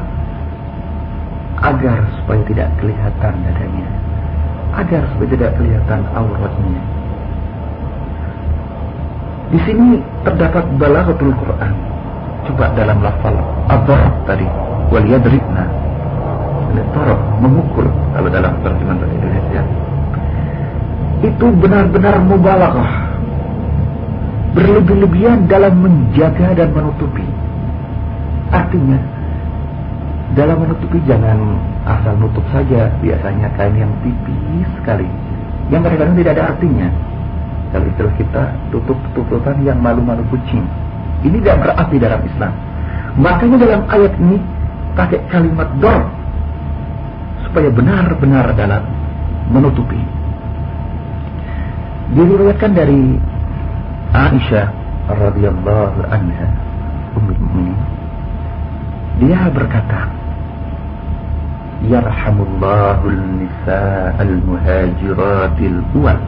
Agar 1.62 2.04
supaya 2.20 2.42
tidak 2.44 2.68
kelihatan 2.82 3.34
dadanya. 3.46 3.88
Agar 4.76 5.06
supaya 5.14 5.28
tidak 5.30 5.50
kelihatan 5.56 6.00
auratnya 6.12 6.91
di 9.52 9.58
sini 9.68 10.00
terdapat 10.24 10.64
balaghatul 10.80 11.36
Quran. 11.36 11.72
Coba 12.48 12.72
dalam 12.72 13.04
lafal 13.04 13.36
adhar 13.68 14.08
tadi 14.24 14.48
wal 14.88 15.04
yadribna. 15.04 15.68
Tarab 16.72 17.20
memukul 17.44 17.84
kalau 18.16 18.32
dalam 18.32 18.56
terjemahan 18.64 18.96
bahasa 18.96 19.12
Indonesia. 19.12 19.62
Itu 21.20 21.46
benar-benar 21.60 22.16
mubalaghah. 22.24 22.92
Berlebih-lebihan 24.56 25.48
dalam 25.52 25.84
menjaga 25.84 26.56
dan 26.56 26.72
menutupi. 26.72 27.24
Artinya 28.52 28.98
dalam 30.32 30.64
menutupi 30.64 30.96
jangan 31.04 31.60
asal 31.84 32.16
nutup 32.16 32.44
saja 32.56 32.88
biasanya 33.04 33.52
kain 33.52 33.76
yang 33.76 33.92
tipis 34.00 34.68
sekali 34.80 35.08
yang 35.68 35.84
kadang-kadang 35.84 36.16
tidak 36.16 36.32
ada 36.40 36.44
artinya 36.56 36.88
kalau 37.72 37.86
istilah 37.88 38.14
kita 38.20 38.42
tutup-tutupan 38.70 39.64
yang 39.64 39.80
malu-malu 39.80 40.22
kucing. 40.28 40.62
Ini 41.24 41.40
tidak 41.40 41.64
berarti 41.64 41.96
dalam 41.96 42.20
Islam. 42.22 42.52
Makanya 43.16 43.56
dalam 43.60 43.82
ayat 43.88 44.12
ini 44.20 44.36
pakai 44.92 45.18
kalimat 45.32 45.68
dor 45.80 46.08
supaya 47.48 47.68
benar-benar 47.72 48.52
dalam 48.52 48.82
menutupi. 49.48 50.00
Diriwayatkan 52.12 52.72
dari 52.76 53.16
Aisyah 54.12 54.66
radhiyallahu 55.08 56.00
anha 56.12 56.48
ummul 57.16 57.38
mukminin 57.40 57.92
dia 59.20 59.44
berkata 59.52 60.08
Yarhamullahu 61.82 63.10
an-nisa 63.10 64.14
al-muhajiratil 64.16 65.80
awwal 65.92 66.20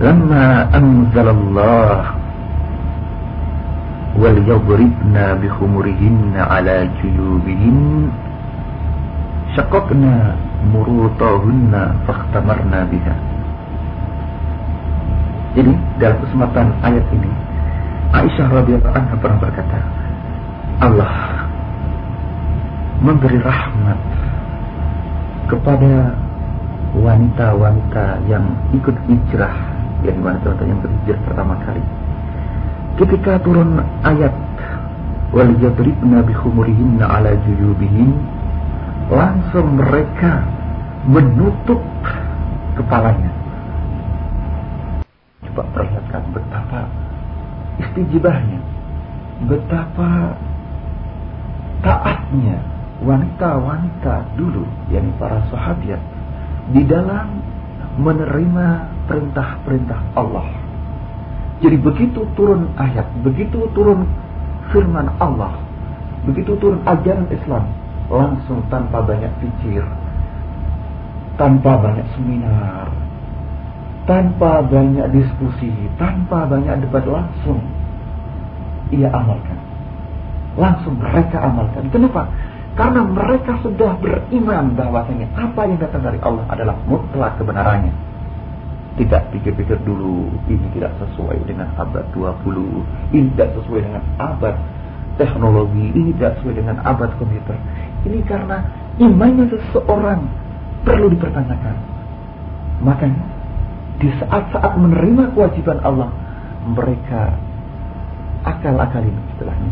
لما 0.00 0.46
أنزل 0.76 1.28
الله 1.28 2.00
وليضربن 4.20 5.16
بخمرهن 5.42 6.34
على 6.36 6.76
جيوبهن 7.02 7.78
شققنا 9.56 10.14
مروطهن 10.74 11.72
فاختمرنا 12.06 12.80
بها 12.92 13.16
Jadi 15.50 15.74
dalam 15.98 16.14
kesempatan 16.22 16.70
ayat 16.78 17.02
ini 17.10 17.26
Aisyah 18.14 18.46
radhiyallahu 18.54 18.94
anha 18.94 19.14
pernah 19.18 19.38
berkata 19.42 19.80
Allah 20.78 21.14
memberi 23.02 23.42
rahmat 23.42 23.98
kepada 25.50 26.14
wanita-wanita 26.94 28.30
yang 28.30 28.46
ikut 28.70 28.94
hijrah 29.10 29.63
yang 30.05 30.21
mana 30.21 30.37
contoh 30.45 30.65
yang 30.65 31.21
pertama 31.25 31.57
kali. 31.65 31.81
Ketika 32.95 33.41
turun 33.43 33.81
ayat 34.05 34.31
wal 35.33 35.51
yadribna 35.59 36.23
bi 36.23 36.31
khumurihinna 36.31 37.03
ala 37.03 37.35
juyubihin 37.43 38.13
langsung 39.11 39.81
mereka 39.81 40.45
menutup 41.09 41.81
kepalanya. 42.79 43.31
Coba 45.49 45.63
perlihatkan 45.75 46.23
betapa 46.31 46.81
istijibahnya 47.79 48.59
betapa 49.43 50.39
taatnya 51.83 52.57
wanita-wanita 53.03 54.39
dulu 54.39 54.63
yakni 54.87 55.11
para 55.19 55.43
sahabat 55.51 55.99
di 56.71 56.81
dalam 56.87 57.43
menerima 57.99 58.94
perintah-perintah 59.05 59.99
Allah. 60.17 60.47
Jadi 61.63 61.77
begitu 61.79 62.27
turun 62.35 62.67
ayat, 62.75 63.07
begitu 63.23 63.63
turun 63.71 64.03
firman 64.69 65.07
Allah, 65.23 65.55
begitu 66.27 66.57
turun 66.59 66.83
ajaran 66.83 67.29
Islam, 67.31 67.63
langsung 68.11 68.59
tanpa 68.67 68.99
banyak 69.01 69.31
pikir, 69.39 69.81
tanpa 71.39 71.79
banyak 71.79 72.07
seminar, 72.19 72.91
tanpa 74.03 74.61
banyak 74.67 75.07
diskusi, 75.15 75.71
tanpa 75.95 76.45
banyak 76.45 76.85
debat 76.85 77.05
langsung 77.07 77.63
ia 78.93 79.09
amalkan. 79.09 79.57
Langsung 80.55 80.95
mereka 81.01 81.41
amalkan. 81.41 81.89
Kenapa? 81.91 82.29
Karena 82.75 83.07
mereka 83.07 83.59
sudah 83.63 83.95
beriman 84.03 84.75
bahwasanya 84.75 85.31
apa 85.35 85.61
yang 85.67 85.79
datang 85.79 86.03
dari 86.03 86.19
Allah 86.19 86.43
adalah 86.51 86.75
mutlak 86.87 87.39
kebenarannya. 87.39 87.91
Tidak 88.95 89.21
pikir-pikir 89.35 89.83
dulu, 89.83 90.31
ini 90.47 90.71
tidak 90.71 90.95
sesuai 91.03 91.43
dengan 91.43 91.67
abad 91.75 92.07
20, 92.15 93.11
ini 93.11 93.27
tidak 93.35 93.51
sesuai 93.59 93.83
dengan 93.83 94.03
abad 94.15 94.55
teknologi, 95.19 95.91
ini 95.91 96.15
tidak 96.15 96.39
sesuai 96.39 96.55
dengan 96.63 96.79
abad 96.79 97.11
komputer. 97.19 97.59
Ini 98.07 98.23
karena 98.23 98.63
imannya 98.95 99.51
seseorang 99.51 100.23
perlu 100.87 101.11
dipertanyakan. 101.11 101.75
Makanya 102.87 103.25
di 103.99 104.11
saat-saat 104.15 104.79
menerima 104.79 105.35
kewajiban 105.35 105.83
Allah, 105.83 106.07
mereka 106.63 107.35
akal-akalin 108.47 109.15
istilahnya. 109.35 109.71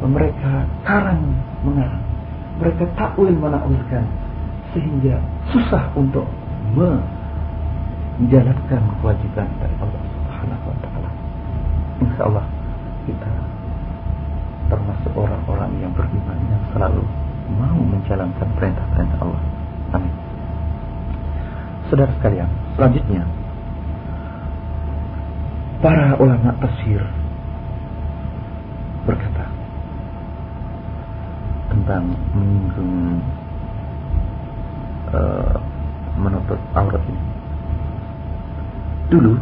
Mereka 0.00 0.52
karang 0.84 1.20
mengarang 1.64 2.10
mereka 2.60 2.84
takwil 2.92 3.32
menakwilkan 3.32 4.04
sehingga 4.76 5.16
susah 5.50 5.88
untuk 5.96 6.28
menjalankan 8.20 8.82
kewajiban 9.00 9.48
dari 9.56 9.74
Allah 9.80 10.02
Subhanahu 10.12 10.64
wa 10.68 10.76
taala. 10.84 11.10
Insyaallah 12.04 12.46
kita 13.08 13.32
termasuk 14.68 15.12
orang-orang 15.16 15.72
yang 15.80 15.92
beriman 15.96 16.38
yang 16.52 16.62
selalu 16.76 17.00
mau 17.56 17.80
menjalankan 17.80 18.48
perintah-perintah 18.60 19.18
Allah. 19.24 19.42
Amin. 19.96 20.14
Saudara 21.88 22.12
sekalian, 22.20 22.46
selanjutnya 22.76 23.24
para 25.80 26.14
ulama 26.20 26.52
tafsir 26.60 27.00
berkata 29.08 29.48
tentang 31.72 32.04
menyinggung 32.36 33.24
uh, 35.08 35.56
menutup 36.20 36.60
aurat 36.76 37.00
ini. 37.08 37.29
Dulu 39.10 39.32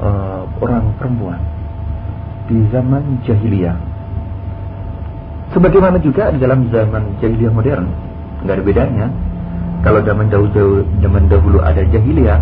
uh, 0.00 0.42
orang 0.62 0.94
perempuan 0.96 1.40
di 2.48 2.64
zaman 2.72 3.20
jahiliyah, 3.26 3.76
sebagaimana 5.52 6.00
juga 6.00 6.32
di 6.32 6.38
dalam 6.40 6.70
zaman 6.70 7.18
jahiliyah 7.20 7.52
modern, 7.52 7.86
nggak 8.46 8.54
ada 8.56 8.64
bedanya. 8.64 9.06
Kalau 9.78 10.02
zaman 10.02 10.26
dahulu, 10.26 10.82
zaman 10.98 11.30
dahulu 11.30 11.58
ada 11.62 11.82
jahiliyah, 11.86 12.40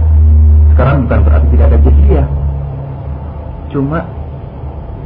sekarang 0.73 1.05
bukan 1.05 1.21
berarti 1.25 1.47
tidak 1.53 1.67
ada 1.69 1.79
jahiliyah. 1.85 2.29
Cuma 3.73 3.99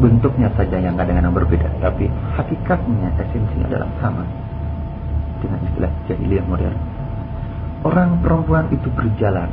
bentuknya 0.00 0.48
saja 0.56 0.80
yang 0.80 0.96
kadang 0.96 1.20
yang 1.20 1.36
berbeda 1.36 1.68
tapi 1.84 2.08
hakikatnya 2.32 3.12
esensinya 3.20 3.68
adalah 3.68 3.90
sama 4.00 4.24
dengan 5.44 5.60
istilah 5.68 5.92
jahiliyah 6.08 6.44
modern 6.48 6.78
orang 7.84 8.16
perempuan 8.24 8.64
itu 8.72 8.88
berjalan 8.96 9.52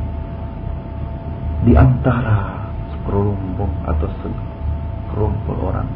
di 1.66 1.74
antara 1.74 2.70
sekerumpung 2.94 3.74
atau 3.88 4.10
sekerumpul 4.22 5.58
orang 5.64 5.88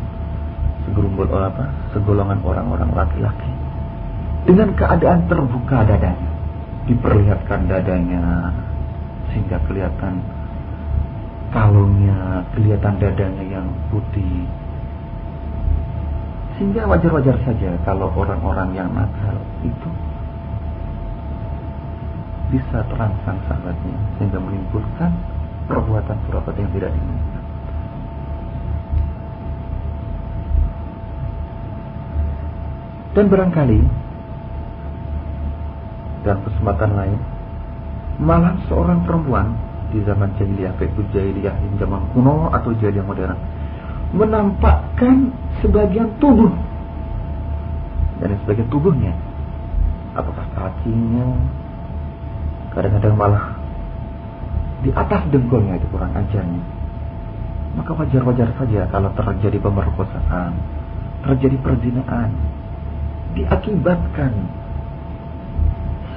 segerumbul 0.86 1.30
apa? 1.30 1.70
Segolongan 1.94 2.42
orang-orang 2.42 2.90
laki-laki. 2.94 3.52
Dengan 4.50 4.74
keadaan 4.74 5.30
terbuka 5.30 5.86
dadanya 5.86 6.32
diperlihatkan 6.90 7.70
dadanya 7.70 8.50
sehingga 9.30 9.62
kelihatan 9.70 10.18
kalungnya 11.54 12.42
kelihatan 12.58 12.98
dadanya 12.98 13.44
yang 13.46 13.68
putih. 13.94 14.50
Sehingga 16.58 16.90
wajar-wajar 16.90 17.38
saja 17.46 17.78
kalau 17.86 18.10
orang-orang 18.18 18.74
yang 18.74 18.90
nakal 18.90 19.38
itu 19.62 19.90
bisa 22.52 22.84
terangsang 22.92 23.40
sahabatnya 23.48 23.98
sehingga 24.20 24.42
menimbulkan 24.42 25.12
perbuatan-perbuatan 25.70 26.56
yang 26.58 26.72
tidak 26.74 26.90
diinginkan. 26.94 27.44
Dan 33.12 33.26
barangkali 33.28 33.80
dalam 36.24 36.40
kesempatan 36.48 36.92
lain 36.96 37.20
malah 38.22 38.56
seorang 38.70 39.04
perempuan 39.04 39.52
di 39.92 40.00
zaman 40.08 40.32
jahiliyah 40.40 40.72
baik 40.80 40.96
itu 40.96 41.04
jahiliyah 41.12 41.52
yang 41.52 41.76
zaman 41.76 42.02
kuno 42.16 42.48
atau 42.56 42.72
jahiliyah 42.80 43.04
modern 43.04 43.36
menampakkan 44.16 45.32
sebagian 45.60 46.08
tubuh. 46.24 46.52
Dan 48.24 48.38
sebagian 48.46 48.70
tubuhnya 48.72 49.12
apakah 50.16 50.46
kakinya 50.56 51.36
kadang-kadang 52.72 53.16
malah 53.20 53.51
di 54.82 54.90
atas 54.94 55.22
dengkulnya 55.30 55.78
itu 55.78 55.88
kurang 55.94 56.14
ajarnya 56.14 56.64
maka 57.72 57.92
wajar-wajar 57.96 58.50
saja 58.60 58.82
kalau 58.92 59.10
terjadi 59.16 59.58
pemerkosaan 59.62 60.54
terjadi 61.22 61.58
perzinaan 61.62 62.30
diakibatkan 63.38 64.34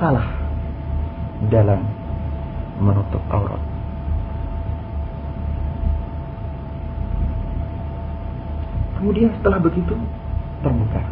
salah 0.00 0.26
dalam 1.46 1.86
menutup 2.80 3.22
aurat. 3.30 3.62
Kemudian 8.98 9.30
setelah 9.38 9.60
begitu 9.60 9.94
terbuka 10.64 11.02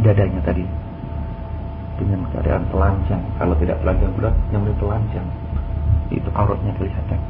dadanya 0.00 0.42
tadi 0.42 0.64
dengan 2.00 2.24
keadaan 2.32 2.64
telanjang. 2.72 3.22
Kalau 3.36 3.54
tidak 3.60 3.76
telanjang 3.84 4.10
bulat, 4.16 4.34
yang 4.50 4.64
telanjang 4.64 5.26
itu 6.10 6.28
auratnya 6.32 6.72
kelihatan. 6.80 7.20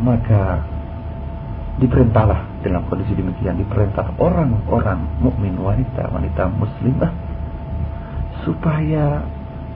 Maka 0.00 0.62
diperintahlah 1.82 2.62
dalam 2.62 2.84
kondisi 2.86 3.16
demikian 3.16 3.58
diperintah 3.58 4.12
orang-orang 4.20 5.08
mukmin 5.24 5.56
wanita 5.56 6.04
wanita 6.12 6.52
muslimah 6.52 7.12
supaya 8.44 9.24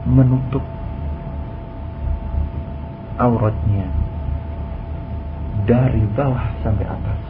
menutup 0.04 0.60
auratnya 3.16 3.88
dari 5.64 6.04
bawah 6.12 6.52
sampai 6.60 6.84
atas 6.84 7.22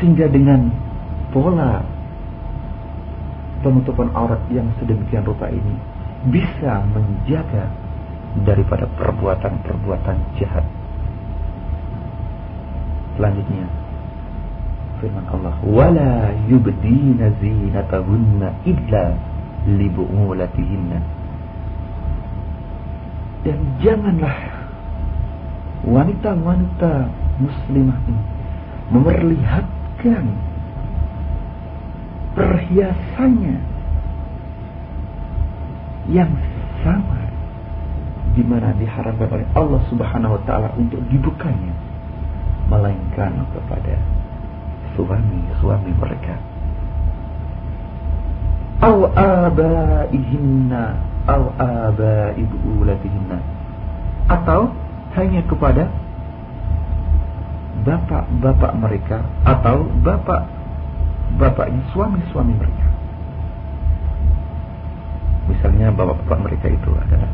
sehingga 0.00 0.26
dengan 0.32 0.72
pola 1.30 1.84
penutupan 3.64 4.12
aurat 4.12 4.44
yang 4.52 4.68
sedemikian 4.76 5.24
rupa 5.24 5.48
ini 5.48 5.74
bisa 6.28 6.84
menjaga 6.92 7.72
daripada 8.44 8.84
perbuatan-perbuatan 9.00 10.16
jahat 10.36 10.66
Selanjutnya 13.14 13.66
firman 14.98 15.26
Allah, 15.30 15.54
"Wala 15.62 16.34
yubdina 16.50 17.30
zinatahunna 17.38 18.66
illa 18.66 19.04
li 19.70 19.86
bu'ulatihinna." 19.86 20.98
Dan 23.44 23.58
janganlah 23.78 24.38
wanita-wanita 25.84 26.92
muslimah 27.38 27.98
ini 28.08 28.24
memperlihatkan 28.90 30.24
perhiasannya 32.34 33.56
yang 36.10 36.30
sama 36.84 37.24
di 38.34 38.42
mana 38.42 38.74
diharapkan 38.76 39.30
oleh 39.30 39.48
Allah 39.54 39.80
Subhanahu 39.88 40.36
wa 40.36 40.42
taala 40.44 40.68
untuk 40.74 41.00
dibukanya 41.06 41.72
melainkan 42.66 43.46
kepada 43.54 43.94
suami-suami 44.98 45.92
mereka. 45.94 46.34
Aw 48.84 48.98
abaihinna 49.14 50.82
aw 51.24 51.42
abai 51.56 52.42
buulatihinna 52.42 53.38
atau 54.28 54.68
hanya 55.14 55.40
kepada 55.46 55.88
bapak-bapak 57.84 58.72
mereka 58.80 59.18
atau 59.44 59.88
bapak-bapaknya 61.34 61.82
suami-suami 61.90 62.54
mereka. 62.54 62.86
Misalnya 65.50 65.90
bapak-bapak 65.90 66.38
mereka 66.46 66.66
itu 66.70 66.90
adalah 66.94 67.30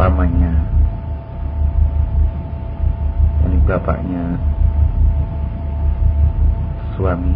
pamannya, 0.00 0.52
ini 3.46 3.56
bapaknya 3.68 4.24
suami 6.96 7.32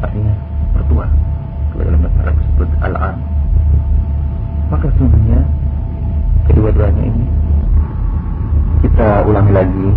artinya 0.00 0.34
mertua. 0.72 1.06
Kalau 1.72 1.82
dalam 1.84 2.00
bahasa 2.00 2.18
Arab 2.24 2.34
disebut 2.40 2.68
al-an. 2.80 3.16
Maka 4.72 4.88
sesungguhnya 4.96 5.40
kedua-duanya 6.48 7.04
ini 7.12 7.26
kita 8.84 9.24
ulangi 9.28 9.52
lagi 9.52 9.88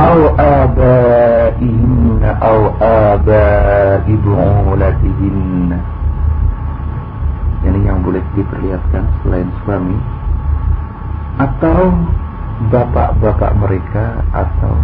أو 0.00 0.18
آبائهن 0.38 2.22
أو 2.42 2.58
آباء 2.82 4.06
بعولتهن 4.26 5.70
ini 7.64 7.80
yang 7.88 8.04
boleh 8.04 8.20
diperlihatkan 8.36 9.08
selain 9.24 9.48
suami 9.64 9.96
atau 11.40 11.96
bapak-bapak 12.68 13.56
mereka 13.56 14.20
atau 14.36 14.76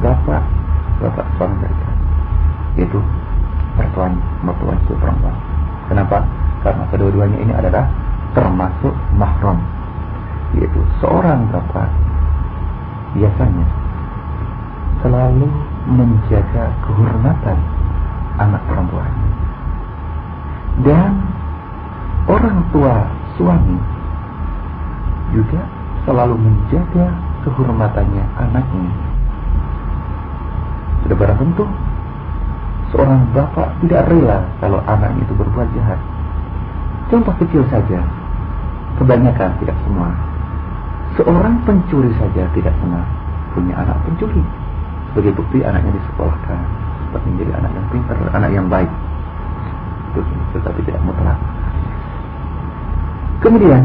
bapak-bapak 0.00 1.26
suami 1.36 1.56
mereka 1.60 1.88
itu 2.80 2.98
pertuan 3.76 4.16
mertuan 4.40 4.80
itu 4.80 4.96
perempuan 4.96 5.36
kenapa? 5.92 6.24
karena 6.64 6.84
kedua-duanya 6.88 7.38
ini 7.44 7.52
adalah 7.52 7.84
termasuk 8.32 8.96
mahram 9.20 9.60
yaitu 10.56 10.80
seorang 11.04 11.44
bapak 11.52 11.92
biasanya 13.12 13.79
selalu 15.01 15.49
menjaga 15.89 16.71
kehormatan 16.85 17.57
anak 18.37 18.61
perempuan 18.69 19.11
dan 20.85 21.11
orang 22.31 22.63
tua 22.71 23.05
suami 23.35 23.77
juga 25.35 25.61
selalu 26.07 26.35
menjaga 26.37 27.11
kehormatannya 27.45 28.23
anaknya. 28.37 28.93
Sudah 31.05 31.17
barang 31.17 31.39
tentu 31.41 31.65
seorang 32.93 33.21
bapak 33.33 33.67
tidak 33.83 34.05
rela 34.11 34.45
kalau 34.59 34.79
anaknya 34.85 35.21
itu 35.25 35.33
berbuat 35.35 35.67
jahat. 35.75 35.99
Contoh 37.11 37.35
kecil 37.43 37.63
saja, 37.67 37.99
kebanyakan 38.99 39.51
tidak 39.59 39.77
semua. 39.83 40.09
Seorang 41.19 41.59
pencuri 41.67 42.11
saja 42.15 42.47
tidak 42.55 42.71
pernah 42.79 43.03
punya 43.51 43.75
anak 43.75 43.99
pencuri 44.07 44.39
sebagai 45.11 45.35
bukti 45.35 45.59
anaknya 45.59 45.91
disekolahkan 45.99 46.59
dapat 47.11 47.21
menjadi 47.27 47.51
anak 47.59 47.71
yang 47.75 47.87
pintar 47.91 48.17
anak 48.31 48.51
yang 48.55 48.67
baik 48.71 48.87
tetapi 50.55 50.79
tidak 50.87 51.03
mutlak 51.03 51.35
kemudian 53.43 53.83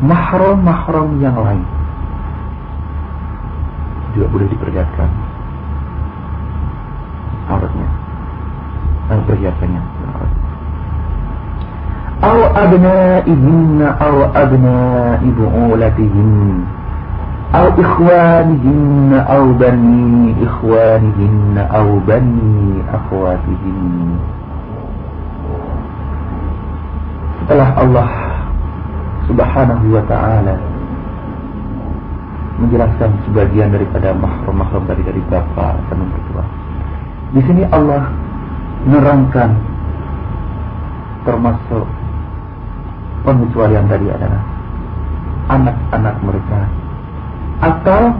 mahram-mahram 0.00 1.20
yang 1.20 1.36
lain 1.36 1.64
juga 4.16 4.32
boleh 4.32 4.48
diperlihatkan 4.48 5.10
auratnya 7.52 7.88
dan 9.12 9.20
perhiasannya 9.28 9.82
Aw 12.16 12.40
abna'ihinna 12.48 14.00
aw 14.00 14.32
abna'i 14.32 15.28
bu'ulatihinna 15.36 16.85
أو 17.55 17.67
إخوانهن 17.67 19.11
أو 19.27 19.43
بني 19.59 20.35
إخوانهن 20.47 21.55
أو 21.57 21.87
بني 22.07 22.79
أخواتهن 22.95 24.09
setelah 27.41 27.75
Allah 27.75 28.09
Subhanahu 29.27 29.85
wa 29.91 30.03
taala 30.07 30.55
menjelaskan 32.63 33.11
sebagian 33.27 33.75
daripada 33.75 34.15
mahram-mahram 34.15 34.87
dari 34.87 35.03
dari 35.03 35.19
bapak 35.27 35.75
dan 35.91 35.99
mertua. 35.99 36.45
Di 37.35 37.41
sini 37.43 37.67
Allah 37.67 38.07
menerangkan 38.87 39.49
termasuk 41.27 41.85
pengecualian 43.27 43.89
tadi 43.89 44.07
adalah 44.07 44.41
anak-anak 45.51 46.15
mereka 46.23 46.59
atau 47.62 48.12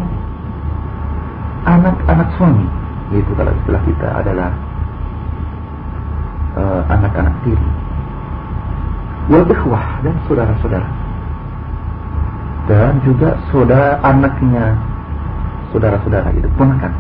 anak-anak 1.66 2.28
suami. 2.38 2.66
Yaitu 3.14 3.32
kalau 3.38 3.52
istilah 3.54 3.82
kita 3.86 4.08
adalah 4.24 4.50
uh, 6.58 6.82
anak-anak 6.90 7.34
tiri. 7.46 7.68
Wal 9.30 9.46
ikhwah 9.46 9.86
dan 10.06 10.14
saudara-saudara. 10.30 10.88
Dan 12.66 12.98
juga 13.06 13.38
saudara 13.54 14.02
anaknya 14.02 14.74
saudara-saudara 15.70 16.34
itu 16.34 16.50
ponakan. 16.58 16.90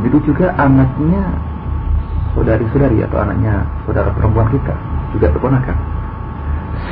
Begitu 0.00 0.32
juga 0.32 0.56
anaknya 0.56 1.20
saudari-saudari 2.32 3.02
atau 3.02 3.18
anaknya 3.18 3.66
saudara 3.84 4.14
perempuan 4.14 4.48
kita 4.52 4.74
juga 5.10 5.26
keponakan 5.32 5.76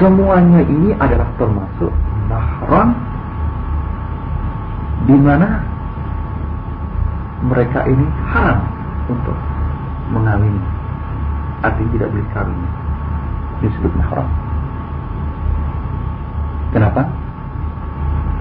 semuanya 0.01 0.61
ini 0.67 0.91
adalah 0.99 1.29
termasuk 1.39 1.93
mahram 2.27 2.99
di 5.07 5.17
mana 5.17 5.63
mereka 7.47 7.87
ini 7.87 8.07
haram 8.31 8.61
untuk 9.07 9.39
mengawini. 10.11 10.63
Artinya 11.63 11.91
tidak 11.95 12.09
boleh 12.13 12.29
kawin 12.37 12.61
disebut 13.65 13.93
mahram 13.97 14.29
Kenapa? 16.77 17.09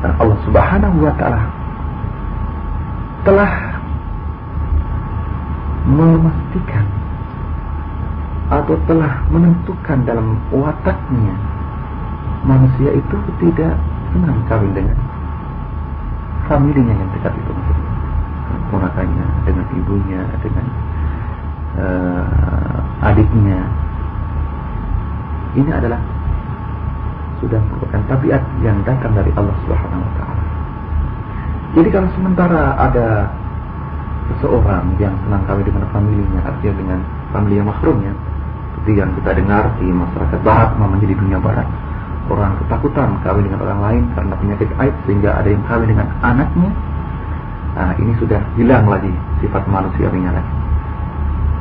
Karena 0.03 0.15
Allah 0.19 0.39
Subhanahu 0.43 0.97
wa 0.99 1.13
taala 1.15 1.41
telah 3.25 3.53
memastikan 5.87 6.85
atau 8.51 8.77
telah 8.85 9.23
menentukan 9.33 9.97
dalam 10.05 10.37
wataknya 10.53 11.33
manusia 12.45 12.93
itu 12.93 13.15
tidak 13.41 13.73
senang 14.13 14.37
kawin 14.45 14.73
dengan 14.77 14.97
familinya 16.45 16.93
yang 16.93 17.09
dekat 17.17 17.33
itu 17.37 17.51
ponakannya 18.69 19.25
dengan 19.45 19.65
ibunya 19.77 20.21
dengan 20.41 20.65
uh, 21.77 23.07
adiknya 23.13 23.59
ini 25.55 25.71
adalah 25.71 26.01
sudah 27.39 27.59
merupakan 27.59 28.01
tabiat 28.07 28.43
yang 28.63 28.79
datang 28.87 29.11
dari 29.15 29.31
Allah 29.35 29.55
Subhanahu 29.63 30.03
wa 30.03 30.11
taala. 30.19 30.43
Jadi 31.75 31.89
kalau 31.91 32.09
sementara 32.15 32.63
ada 32.79 33.07
seseorang 34.31 34.95
yang 34.97 35.13
senang 35.27 35.43
kawin 35.43 35.67
dengan 35.67 35.85
familinya, 35.91 36.41
artinya 36.47 36.75
dengan 36.79 36.99
famili 37.35 37.59
yang 37.59 37.67
mahramnya, 37.67 38.13
seperti 38.73 38.91
yang 38.95 39.11
kita 39.19 39.31
dengar 39.35 39.63
di 39.77 39.87
masyarakat 39.91 40.39
barat, 40.41 40.71
namanya 40.79 41.05
di 41.07 41.15
dunia 41.15 41.39
barat, 41.39 41.67
orang 42.29 42.57
ketakutan 42.65 43.09
kawin 43.21 43.43
dengan 43.45 43.61
orang 43.65 43.79
lain 43.85 44.03
karena 44.17 44.33
penyakit 44.37 44.69
aib 44.81 44.95
sehingga 45.05 45.29
ada 45.37 45.49
yang 45.49 45.63
kawin 45.69 45.87
dengan 45.93 46.07
anaknya. 46.25 46.71
Nah, 47.75 47.91
ini 47.99 48.13
sudah 48.17 48.41
hilang 48.55 48.87
lagi 48.87 49.11
sifat 49.43 49.63
manusiawinya 49.67 50.31
lagi. 50.31 50.53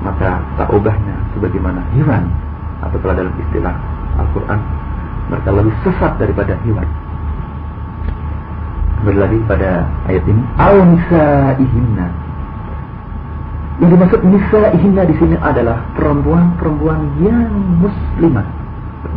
Maka 0.05 0.31
tak 0.61 0.69
ubahnya 0.71 1.17
sebagaimana 1.35 1.81
hewan 1.97 2.29
atau 2.85 2.97
kalau 3.01 3.15
dalam 3.17 3.35
istilah 3.41 3.75
Al-Quran 4.21 4.61
mereka 5.33 5.49
lebih 5.57 5.75
sesat 5.83 6.13
daripada 6.21 6.53
hewan. 6.63 6.89
Berlari 9.05 9.39
pada 9.45 9.85
ayat 10.09 10.25
ini, 10.25 10.43
al 10.57 10.77
nisaihinna. 10.85 12.07
Yang 13.83 13.91
dimaksud 13.99 14.21
nisaihinna 14.23 15.03
di 15.05 15.15
sini 15.19 15.37
adalah 15.41 15.83
perempuan-perempuan 15.99 17.01
yang 17.21 17.53
muslimah, 17.83 18.47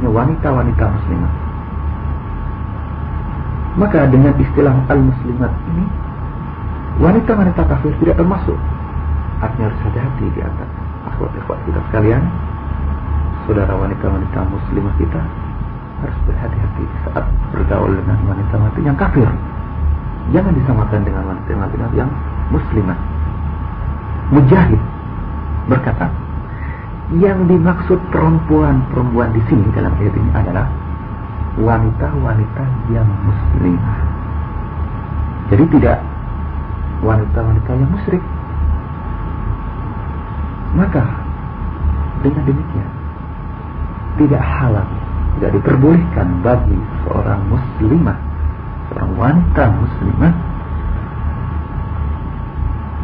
wanita-wanita 0.06 0.86
muslimah. 0.86 1.34
Maka 3.78 4.10
dengan 4.10 4.34
istilah 4.38 4.74
al-muslimat 4.90 5.54
ini, 5.74 5.86
wanita-wanita 7.02 7.62
kafir 7.66 7.94
tidak 8.02 8.18
termasuk. 8.18 8.58
Artinya 9.38 9.70
harus 9.70 9.82
hati-hati 9.86 10.26
di 10.34 10.42
atas 10.42 10.70
akhwat-akhwat 11.14 11.60
kita 11.70 11.80
sekalian, 11.90 12.22
saudara 13.46 13.74
wanita-wanita 13.74 14.40
muslimah 14.50 14.94
kita, 14.98 15.22
harus 16.02 16.18
berhati-hati 16.30 16.86
saat 17.06 17.26
bergaul 17.54 17.94
dengan 17.94 18.18
wanita-wanita 18.26 18.80
yang 18.82 18.98
kafir. 18.98 19.30
Jangan 20.34 20.54
disamakan 20.58 21.02
dengan 21.06 21.24
wanita-wanita 21.34 21.86
yang 21.94 22.10
muslimah. 22.50 23.00
Mujahid 24.34 24.82
berkata, 25.72 26.12
yang 27.16 27.48
dimaksud 27.48 27.96
perempuan-perempuan 28.12 29.32
di 29.32 29.40
sini 29.48 29.64
dalam 29.72 29.96
ayat 29.96 30.12
ini 30.12 30.32
adalah 30.36 30.68
wanita-wanita 31.56 32.64
yang 32.92 33.08
muslimah. 33.24 34.00
Jadi 35.48 35.66
tidak 35.80 35.98
wanita-wanita 37.00 37.72
yang 37.72 37.90
musyrik. 37.96 38.24
Maka 40.76 41.04
dengan 42.28 42.44
demikian 42.44 42.90
tidak 44.20 44.44
halal 44.44 44.88
tidak 45.38 45.52
diperbolehkan 45.62 46.28
bagi 46.44 46.76
seorang 47.06 47.40
muslimah, 47.48 48.20
seorang 48.92 49.12
wanita 49.16 49.64
muslimah 49.80 50.34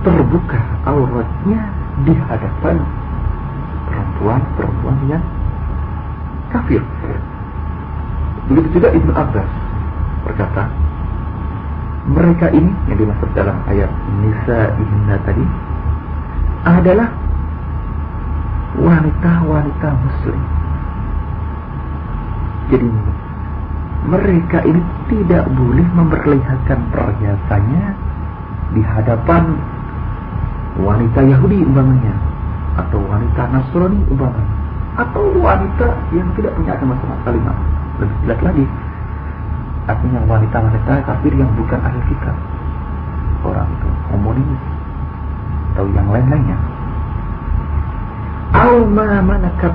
terbuka 0.04 0.60
auratnya 0.84 1.62
di 2.04 2.14
hadapan 2.28 2.84
perempuan-perempuan 4.24 4.98
yang 5.12 5.24
kafir. 6.56 6.80
Begitu 8.48 8.80
juga 8.80 8.88
Ibnu 8.96 9.12
Abbas 9.12 9.50
berkata, 10.24 10.64
mereka 12.08 12.48
ini 12.56 12.72
yang 12.88 12.98
dimaksud 13.04 13.30
dalam 13.36 13.60
ayat 13.68 13.92
Nisa 14.24 14.72
Inna 14.80 15.20
tadi 15.28 15.44
adalah 16.64 17.12
wanita-wanita 18.80 19.90
muslim 19.92 20.40
jadi 22.72 22.90
mereka 24.08 24.64
ini 24.68 24.82
tidak 25.12 25.46
boleh 25.52 25.88
memperlihatkan 25.96 26.80
perhiasannya 26.92 27.86
di 28.76 28.82
hadapan 28.84 29.56
wanita 30.80 31.20
Yahudi 31.24 31.64
umpamanya 31.64 32.33
atau 32.80 33.00
wanita 33.06 33.42
Nasrani 33.54 34.00
umpamanya 34.10 34.54
atau 34.94 35.26
wanita 35.42 35.88
yang 36.14 36.30
tidak 36.38 36.54
punya 36.54 36.78
agama 36.78 36.94
sama 37.02 37.18
sekali 37.26 37.40
lebih 37.98 38.18
jelas 38.26 38.40
lagi. 38.46 38.66
Artinya 39.84 40.20
wanita-wanita 40.30 40.94
kafir 41.04 41.34
yang 41.36 41.50
bukan 41.58 41.80
ahli 41.82 42.02
kitab. 42.08 42.36
Orang 43.44 43.68
itu 43.68 43.90
komunis 44.08 44.62
atau 45.74 45.86
yang 45.92 46.08
lain-lainnya. 46.08 46.58
Alma 48.54 49.10
manakat 49.26 49.74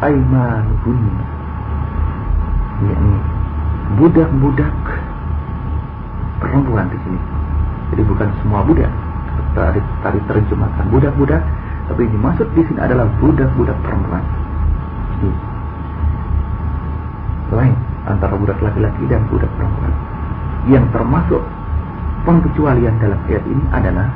aimanuhunna 0.00 1.24
yakni 2.86 3.18
budak-budak 3.98 4.76
perempuan 6.38 6.86
di 6.92 6.98
sini. 7.02 7.20
Jadi 7.92 8.02
bukan 8.06 8.28
semua 8.42 8.62
budak. 8.62 8.92
Tadi 9.56 10.20
terjemahkan 10.28 10.86
budak-budak, 10.92 11.40
tapi 11.86 12.02
yang 12.02 12.12
dimaksud 12.18 12.48
di 12.54 12.62
sini 12.66 12.80
adalah 12.82 13.06
budak-budak 13.22 13.78
perempuan. 13.86 14.22
Jadi, 15.16 15.30
lain 17.54 17.74
antara 18.10 18.34
budak 18.34 18.58
laki-laki 18.58 19.02
dan 19.06 19.22
budak 19.30 19.50
perempuan. 19.54 19.92
Yang 20.66 20.84
termasuk 20.90 21.42
pengecualian 22.26 22.94
dalam 22.98 23.20
ayat 23.30 23.44
ini 23.46 23.64
adalah 23.70 24.06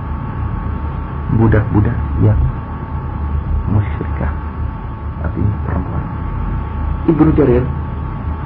budak-budak 1.38 1.94
yang 2.26 2.40
musyrikah 3.70 4.34
artinya 5.22 5.56
perempuan. 5.62 6.04
Ibnu 7.06 7.30
Jarir 7.38 7.64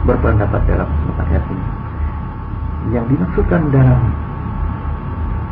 berpendapat 0.05 0.61
dalam 0.69 0.89
ayat 1.17 1.45
ini. 1.49 1.67
Yang 2.93 3.05
dimaksudkan 3.17 3.73
dalam 3.73 4.01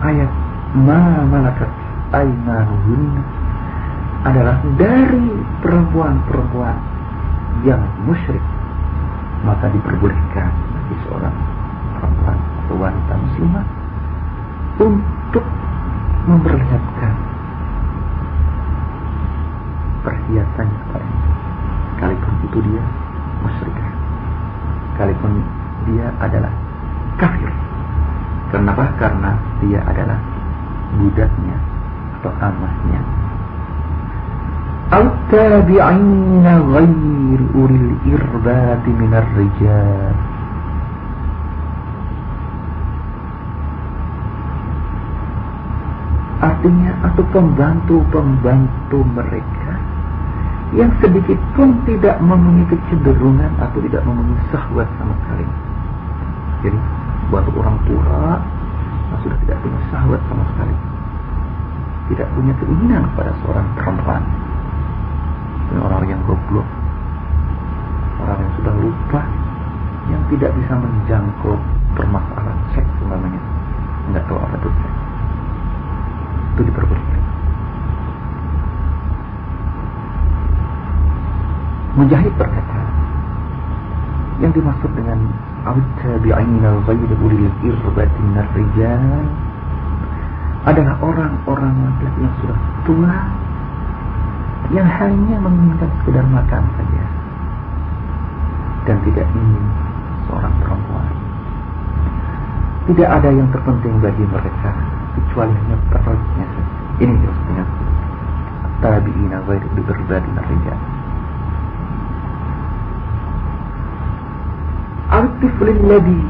ayat 0.05 0.31
ma 0.77 1.25
malakat 1.25 1.73
aimanuhun 2.13 3.25
adalah 4.23 4.63
dari 4.79 5.27
perempuan-perempuan 5.63 6.79
yang 7.67 7.83
musyrik 8.07 8.43
maka 9.43 9.67
diperbolehkan 9.75 10.51
bagi 10.51 10.97
seorang 11.07 11.35
perempuan 11.99 12.39
atau 12.39 12.77
wanita 12.79 13.15
muslimah 13.19 13.67
untuk 14.79 15.47
memperlihatkan 16.31 17.15
perhiasannya 20.07 20.79
kepada 20.87 21.09
sekalipun 21.95 22.33
tentu 22.43 22.59
dia 22.67 22.85
musyrik. 23.43 23.79
Sekalipun 24.95 25.33
dia 25.91 26.07
adalah 26.23 26.53
kafir. 27.19 27.51
Kenapa? 28.51 28.85
Karena 28.99 29.39
dia 29.63 29.81
adalah 29.87 30.19
budaknya 30.99 31.57
atau 32.21 32.31
amahnya. 32.43 33.01
التابعين 34.94 36.48
غير 36.48 37.40
أولي 37.56 37.82
الإرباب 37.92 38.84
من 38.88 39.12
الرجال 39.14 40.16
Artinya 46.38 46.94
atau 47.02 47.26
pembantu-pembantu 47.34 49.02
mereka 49.10 49.74
yang 50.78 50.94
sedikit 51.02 51.40
pun 51.58 51.82
tidak 51.90 52.22
memenuhi 52.22 52.62
kecenderungan 52.70 53.50
atau 53.58 53.82
tidak 53.82 54.06
memenuhi 54.06 54.38
sahwat 54.54 54.86
sama 55.02 55.18
sekali. 55.26 55.48
Jadi 56.62 56.78
buat 57.34 57.46
orang 57.58 57.78
tua 57.90 58.38
yang 59.10 59.20
sudah 59.26 59.38
tidak 59.50 59.58
punya 59.66 59.80
sahwat 59.90 60.22
sama 60.30 60.44
sekali, 60.54 60.76
tidak 62.14 62.28
punya 62.38 62.54
keinginan 62.62 63.02
kepada 63.12 63.32
seorang 63.42 63.68
perempuan, 63.74 64.24
ini 65.73 65.81
orang 65.81 66.05
yang 66.05 66.21
goblok, 66.29 66.69
orang 68.21 68.39
yang 68.45 68.53
sudah 68.61 68.75
lupa, 68.77 69.21
yang 70.13 70.23
tidak 70.29 70.53
bisa 70.61 70.73
menjangkau 70.77 71.57
permasalahan 71.97 72.59
seks 72.77 72.93
umpamanya, 73.01 73.41
nggak 74.13 74.25
tahu 74.29 74.37
apa 74.37 74.55
itu 74.61 74.69
seks. 74.69 74.97
Itu 76.53 76.61
diperbolehkan. 76.69 77.21
Mujahid 81.97 82.33
berkata, 82.37 82.81
yang 84.45 84.53
dimaksud 84.53 84.93
dengan 84.93 85.19
minar 88.21 88.49
rijal 88.53 89.25
adalah 90.63 90.95
orang-orang 91.01 91.75
laki-laki 91.81 92.21
yang 92.23 92.35
sudah 92.45 92.59
tua 92.85 93.13
yang 94.73 94.89
hanya 94.89 95.37
menginginkan 95.37 95.91
sekedar 96.01 96.25
makan 96.33 96.65
saja 96.81 97.05
dan 98.89 98.97
tidak 99.05 99.27
ingin 99.37 99.65
seorang 100.27 100.55
perempuan. 100.65 101.09
Tidak 102.89 103.09
ada 103.09 103.31
yang 103.31 103.47
terpenting 103.53 103.95
bagi 104.03 104.25
mereka 104.27 104.73
kecuali 105.15 105.53
hanya 105.55 105.77
perutnya. 105.93 106.47
Ini 106.99 107.15
maksudnya 107.15 107.65
tabi'ina 108.83 109.39
ghair 109.47 109.65
berbadi 109.77 110.31
rijal. 110.35 110.81
Al-tifl 115.13 115.69
alladhi 115.69 116.21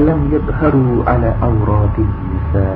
lam 0.00 0.20
yadharu 0.32 1.04
ala 1.04 1.30
awratin 1.44 2.08
nisa. 2.08 2.66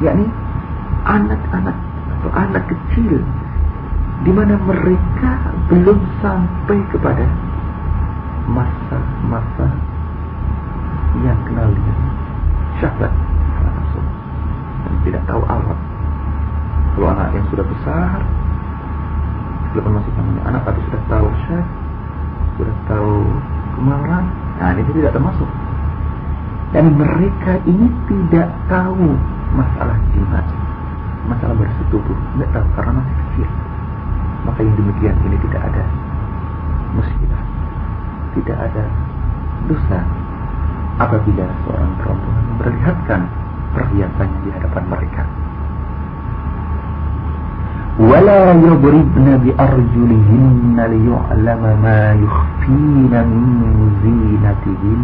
yakni 0.00 0.24
anak-anak 1.04 1.76
anak 2.28 2.68
kecil 2.68 3.24
di 4.20 4.30
mana 4.36 4.60
mereka 4.60 5.32
belum 5.72 5.96
sampai 6.20 6.78
kepada 6.92 7.24
masa-masa 8.44 9.66
yang 11.24 11.40
kenal 11.48 11.72
dengan 11.72 11.98
syahwat 12.76 13.12
dan 14.84 14.94
tidak 15.04 15.22
tahu 15.28 15.42
aurat. 15.46 15.80
Kalau 16.96 17.08
anak 17.14 17.28
yang 17.32 17.46
sudah 17.48 17.64
besar, 17.64 18.18
belum 19.72 19.94
masih 19.94 20.12
namanya 20.18 20.42
anak 20.50 20.62
tapi 20.66 20.80
sudah 20.90 21.02
tahu 21.06 21.28
syah, 21.46 21.66
sudah 22.58 22.76
tahu 22.90 23.14
kemaran, 23.78 24.24
nah 24.58 24.74
ini 24.74 24.90
tidak 24.98 25.14
termasuk. 25.14 25.50
Dan 26.70 26.94
mereka 26.94 27.58
ini 27.66 27.86
tidak 28.06 28.48
tahu 28.70 29.14
masalah 29.54 29.98
jimat, 30.14 30.46
masalah 31.25 31.55
bersetubuh, 31.57 32.17
tidak 32.37 32.49
tahu 32.53 32.67
karena 32.77 32.91
masih 33.01 33.15
kecil. 33.17 33.49
Maka 34.45 34.59
yang 34.61 34.75
demikian 34.77 35.15
ini 35.25 35.37
tidak 35.49 35.61
ada 35.73 35.83
musibah, 36.93 37.43
tidak 38.37 38.57
ada 38.61 38.83
dosa 39.65 39.99
apabila 41.01 41.45
seorang 41.65 41.91
perempuan 41.99 42.43
memperlihatkan 42.55 43.21
perhiasannya 43.75 44.39
di 44.45 44.49
hadapan 44.53 44.85
mereka. 44.87 45.23
ولا 47.95 48.51
يضربن 48.51 49.27
بأرجلهن 49.43 50.75
ليعلم 50.75 51.63
ما 51.79 52.01
يخفين 52.11 53.13
من 53.31 53.43
زينتهن 54.03 55.03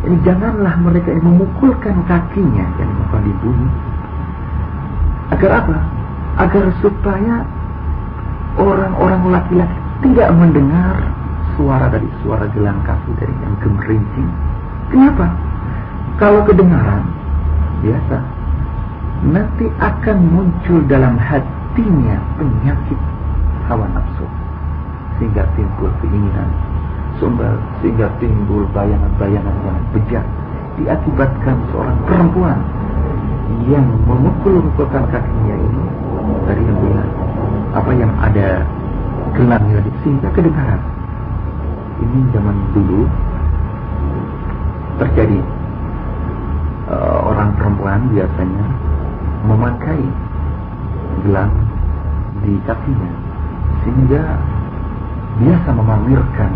Ini 0.00 0.16
janganlah 0.24 0.80
mereka 0.80 1.12
yang 1.12 1.26
memukulkan 1.28 2.06
kakinya 2.08 2.64
yang 2.80 2.88
bukan 3.04 3.20
di 3.20 3.32
bumi. 3.44 3.68
Agar 5.33 5.51
apa? 5.63 5.77
Agar 6.35 6.63
supaya 6.83 7.35
orang-orang 8.59 9.23
laki-laki 9.31 9.79
tidak 10.03 10.29
mendengar 10.35 10.95
suara 11.55 11.87
dari 11.87 12.07
suara 12.21 12.45
gelang 12.51 12.79
kaki 12.83 13.11
dari 13.17 13.35
yang 13.41 13.55
gemerincing. 13.63 14.29
Kenapa? 14.91 15.31
Kalau 16.19 16.43
kedengaran 16.45 17.03
biasa, 17.83 18.17
nanti 19.25 19.65
akan 19.79 20.17
muncul 20.31 20.79
dalam 20.85 21.15
hatinya 21.17 22.19
penyakit 22.37 22.99
hawa 23.65 23.87
nafsu 23.95 24.27
sehingga 25.17 25.47
timbul 25.55 25.89
keinginan 26.03 26.49
sumber 27.17 27.55
sehingga 27.79 28.11
timbul 28.19 28.67
bayangan-bayangan 28.75 29.55
yang 29.63 29.79
bejat 29.95 30.25
diakibatkan 30.75 31.57
seorang 31.71 31.97
perempuan 32.03 32.59
yang 33.69 33.85
memukul-mukulkan 34.05 35.05
kakinya 35.09 35.55
ini 35.57 35.83
dari 36.45 36.61
yang 36.61 36.77
bilang 36.81 37.11
apa 37.75 37.91
yang 37.93 38.11
ada 38.21 38.49
gelangnya 39.35 39.79
sehingga 40.01 40.29
kedengaran. 40.33 40.81
Ini 41.95 42.19
zaman 42.35 42.57
dulu 42.75 43.07
terjadi 44.99 45.39
uh, 46.91 47.19
orang 47.27 47.49
perempuan 47.55 48.01
biasanya 48.11 48.65
memakai 49.45 50.01
gelang 51.23 51.53
di 52.43 52.53
kakinya 52.67 53.11
sehingga 53.85 54.23
biasa 55.39 55.69
memamerkan 55.71 56.51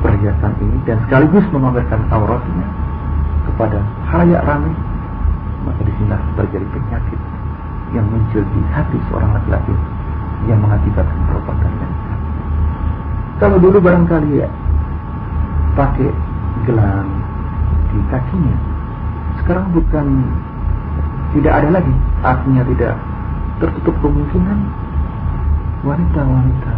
perhiasan 0.00 0.52
ini 0.64 0.78
dan 0.88 0.96
sekaligus 1.06 1.44
memamerkan 1.52 2.00
auratnya 2.08 2.68
kepada 3.50 3.78
halayak 4.08 4.42
ramai 4.48 4.74
maka 5.66 5.80
di 5.84 5.92
sini 5.96 6.16
terjadi 6.36 6.66
penyakit 6.72 7.20
yang 7.90 8.06
muncul 8.06 8.42
di 8.42 8.60
hati 8.70 8.98
seorang 9.10 9.30
laki-laki 9.34 9.74
yang 10.48 10.58
mengakibatkan 10.62 11.20
perbuatan 11.28 11.72
yang 11.80 11.92
kalau 13.40 13.56
dulu 13.56 13.80
barangkali 13.80 14.44
ya 14.44 14.48
pakai 15.72 16.12
gelang 16.68 17.08
di 17.88 17.98
kakinya, 18.12 18.56
sekarang 19.40 19.72
bukan 19.72 20.06
tidak 21.32 21.52
ada 21.56 21.68
lagi, 21.80 21.94
artinya 22.20 22.62
tidak 22.68 22.94
tertutup 23.64 23.96
kemungkinan 24.04 24.58
wanita-wanita 25.80 26.72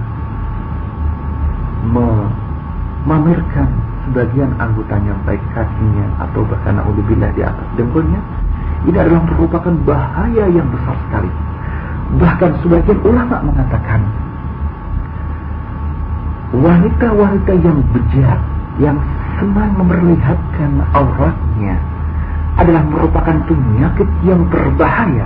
memamerkan 1.91 3.69
sebagian 4.07 4.55
anggotanya 4.63 5.19
baik 5.27 5.43
kakinya 5.51 6.07
atau 6.23 6.47
bahkan 6.47 6.79
naudzubillah 6.79 7.35
di 7.35 7.43
atas 7.43 7.67
dengkulnya 7.75 8.23
ini 8.89 8.97
adalah 8.99 9.23
merupakan 9.27 9.75
bahaya 9.87 10.45
yang 10.51 10.67
besar 10.71 10.97
sekali 11.09 11.31
bahkan 12.21 12.53
sebagian 12.61 12.99
ulama 13.07 13.41
mengatakan 13.41 14.05
wanita-wanita 16.53 17.53
yang 17.65 17.79
bejat, 17.97 18.41
yang 18.77 18.99
senang 19.41 19.73
memperlihatkan 19.81 20.85
auratnya 20.93 21.81
adalah 22.61 22.85
merupakan 22.85 23.37
penyakit 23.49 24.09
yang 24.29 24.45
berbahaya, 24.53 25.25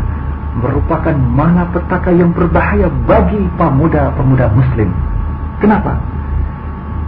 merupakan 0.62 1.16
malapetaka 1.34 2.14
yang 2.14 2.30
berbahaya 2.30 2.86
bagi 3.10 3.42
pemuda-pemuda 3.58 4.46
muslim. 4.54 4.94
Kenapa? 5.58 5.98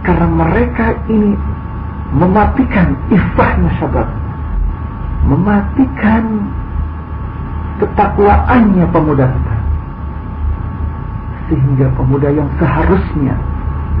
Karena 0.03 0.27
mereka 0.27 0.99
ini 1.07 1.39
mematikan 2.11 2.99
ifahnya 3.07 3.71
syabab. 3.79 4.07
Mematikan 5.29 6.23
ketakwaannya 7.79 8.85
pemuda 8.89 9.25
kita. 9.29 9.55
Sehingga 11.49 11.87
pemuda 11.93 12.29
yang 12.33 12.49
seharusnya 12.57 13.37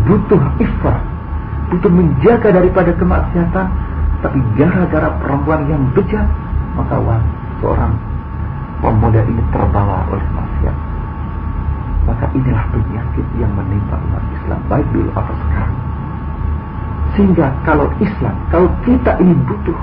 butuh 0.09 0.41
iffah, 0.61 0.99
butuh 1.73 1.91
menjaga 1.93 2.49
daripada 2.53 2.91
kemaksiatan, 2.97 3.67
tapi 4.19 4.39
gara-gara 4.59 5.09
perempuan 5.21 5.65
yang 5.69 5.81
bejat, 5.95 6.27
maka 6.75 6.97
wah, 6.99 7.21
seorang 7.61 7.93
pemuda 8.83 9.21
ini 9.25 9.43
terbawa 9.49 10.05
oleh 10.11 10.27
maksiat. 10.33 10.77
Maka 12.09 12.25
inilah 12.33 12.65
penyakit 12.73 13.27
yang 13.37 13.51
menimpa 13.53 13.95
umat 13.97 14.23
Islam 14.33 14.59
baik 14.65 14.87
dulu 14.91 15.09
atau 15.13 15.35
sekarang. 15.45 15.77
Sehingga 17.17 17.47
kalau 17.65 17.87
Islam, 18.01 18.35
kalau 18.53 18.69
kita 18.85 19.17
ini 19.21 19.33
butuh 19.45 19.77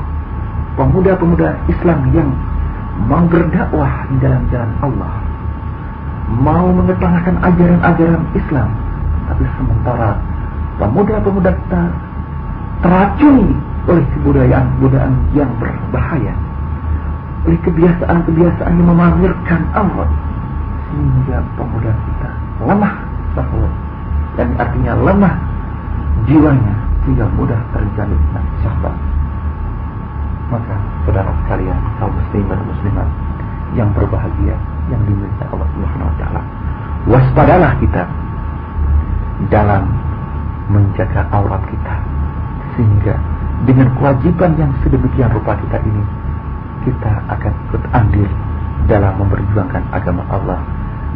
pemuda-pemuda 0.76 1.56
Islam 1.72 1.98
yang 2.12 2.30
mau 3.08 3.24
berdakwah 3.28 4.08
di 4.12 4.16
dalam 4.20 4.42
jalan 4.52 4.72
Allah, 4.84 5.14
mau 6.40 6.66
mengetengahkan 6.72 7.36
ajaran-ajaran 7.40 8.22
Islam, 8.36 8.68
tapi 9.28 9.44
sementara 9.56 10.20
pemuda-pemuda 10.80 11.50
kita 11.64 11.82
teracuni 12.84 13.56
oleh 13.88 14.04
kebudayaan-kebudayaan 14.16 15.14
yang 15.32 15.50
berbahaya, 15.56 16.34
oleh 17.48 17.58
kebiasaan-kebiasaan 17.64 18.72
yang 18.76 18.88
memamerkan 18.92 19.62
Allah, 19.72 20.08
sehingga 20.92 21.40
pemuda 21.56 21.92
kita 21.92 22.30
lemah 22.64 22.94
bahwa 23.36 23.68
dan 24.36 24.48
artinya 24.60 24.92
lemah 25.00 25.34
jiwanya 26.28 26.74
sehingga 27.04 27.24
mudah 27.36 27.60
terjalin 27.72 28.20
syahwat. 28.60 29.15
Maka 30.46 30.74
saudara 31.02 31.30
sekalian 31.44 31.78
kaum 31.98 32.12
muslim 32.14 32.44
dan 32.46 32.60
muslimat 32.62 33.08
yang 33.74 33.90
berbahagia 33.92 34.54
yang 34.88 35.02
dimiliki 35.04 35.44
Allah 35.50 35.68
Subhanahu 35.74 36.10
wa 36.10 36.16
taala. 36.22 36.42
Waspadalah 37.06 37.72
kita 37.82 38.02
dalam 39.50 39.84
menjaga 40.70 41.26
aurat 41.30 41.62
kita 41.70 41.94
sehingga 42.74 43.14
dengan 43.64 43.88
kewajiban 43.96 44.52
yang 44.58 44.72
sedemikian 44.82 45.30
rupa 45.32 45.54
kita 45.56 45.78
ini 45.86 46.02
kita 46.84 47.12
akan 47.30 47.52
ikut 47.70 47.82
andil 47.94 48.30
dalam 48.90 49.12
memperjuangkan 49.22 49.82
agama 49.94 50.22
Allah 50.28 50.60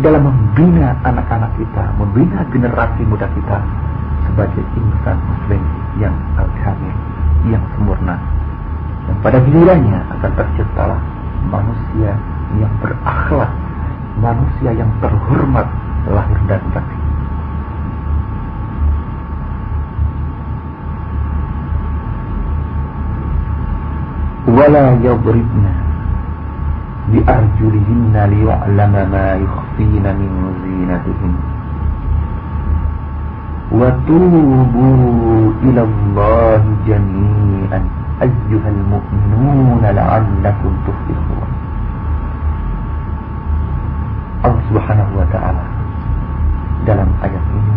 dalam 0.00 0.24
membina 0.24 0.96
anak-anak 1.04 1.52
kita 1.60 1.84
membina 1.98 2.46
generasi 2.48 3.02
muda 3.04 3.26
kita 3.34 3.58
sebagai 4.30 4.64
insan 4.78 5.18
muslim 5.26 5.62
yang 5.98 6.14
al-kamil 6.38 6.96
yang 7.50 7.62
sempurna 7.76 8.16
dan 9.10 9.18
pada 9.26 9.42
gilirannya 9.42 10.00
akan 10.06 10.30
terciptalah 10.38 11.02
manusia 11.50 12.14
yang 12.62 12.70
berakhlak 12.78 13.50
manusia 14.22 14.70
yang 14.70 14.86
terhormat 15.02 15.66
lahir 16.06 16.38
dan 16.46 16.62
batin. 16.70 17.02
Wala 24.46 24.94
yadribna 25.02 25.74
bi 27.10 27.18
arjulihinna 27.26 28.30
liya'lama 28.30 29.02
ma 29.10 29.28
yukhfina 29.42 30.14
min 30.14 30.32
zinatihin 30.62 31.34
wa 33.74 33.90
tubu 34.06 35.50
ila 35.66 35.82
Allah 35.82 36.62
jami'an 36.86 37.99
ayyuhal 38.20 38.80
mu'minun 38.88 39.82
la'allakum 39.84 40.72
tuflihun 40.84 41.50
Allah 44.40 44.62
subhanahu 44.72 45.12
wa 45.20 45.26
dalam 46.88 47.08
ayat 47.20 47.44
ini 47.52 47.76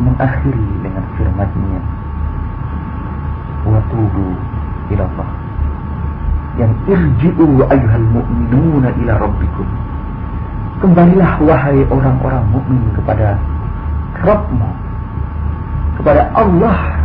mengakhiri 0.00 0.66
dengan 0.82 1.04
firman-Nya. 1.14 1.82
Wa 3.68 3.78
ila 4.90 5.02
Allah. 5.06 5.30
Yang 6.58 6.72
irji'u 6.90 7.46
ayyuhal 7.70 8.08
mu'minuna 8.10 8.90
ila 9.04 9.12
rabbikum. 9.22 9.68
Kembalilah 10.80 11.38
wahai 11.44 11.84
orang-orang 11.86 12.42
mukmin 12.50 12.82
kepada 12.96 13.36
Rabbmu 14.20 14.70
kepada 16.00 16.32
Allah 16.32 16.99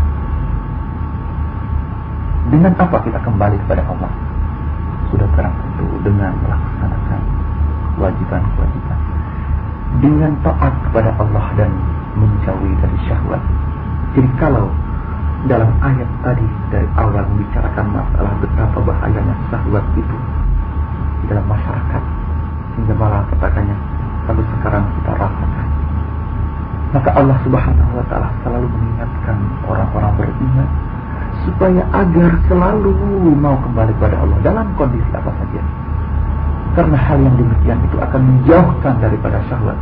dengan 2.56 2.72
apa 2.80 3.04
kita 3.04 3.20
kembali 3.20 3.60
kepada 3.68 3.84
Allah? 3.84 4.12
Sudah 5.12 5.28
terang 5.36 5.52
tentu 5.60 5.88
dengan 6.08 6.32
melaksanakan 6.40 7.22
kewajiban-kewajiban. 8.00 9.00
Dengan 10.00 10.32
taat 10.40 10.72
kepada 10.88 11.12
Allah 11.20 11.46
dan 11.60 11.72
menjauhi 12.16 12.72
dari 12.80 12.98
syahwat. 13.12 13.44
Jadi 14.16 14.30
kalau 14.40 14.72
dalam 15.52 15.68
ayat 15.84 16.08
tadi 16.24 16.48
dari 16.72 16.88
awal 16.96 17.28
membicarakan 17.28 17.86
masalah 17.92 18.34
betapa 18.40 18.80
bahayanya 18.88 19.36
syahwat 19.52 19.84
itu 20.00 20.18
di 21.22 21.26
dalam 21.28 21.44
masyarakat 21.52 22.04
sehingga 22.72 22.96
malah 22.96 23.22
katakannya 23.36 23.76
tapi 24.32 24.42
sekarang 24.56 24.84
kita 24.96 25.12
rasakan. 25.12 25.68
Maka 26.96 27.10
Allah 27.20 27.38
subhanahu 27.44 27.92
wa 28.00 28.06
ta'ala 28.08 28.32
selalu 28.48 28.72
mengingatkan 28.72 29.38
orang-orang 29.68 30.12
beriman 30.16 30.70
supaya 31.44 31.84
agar 31.92 32.32
selalu 32.48 32.96
mau 33.36 33.60
kembali 33.60 33.92
kepada 34.00 34.16
Allah 34.24 34.38
dalam 34.40 34.68
kondisi 34.80 35.10
apa 35.12 35.32
saja 35.36 35.62
karena 36.80 36.98
hal 37.00 37.18
yang 37.20 37.36
demikian 37.36 37.80
itu 37.84 37.98
akan 38.00 38.22
menjauhkan 38.24 38.94
daripada 39.04 39.38
syahwat 39.52 39.78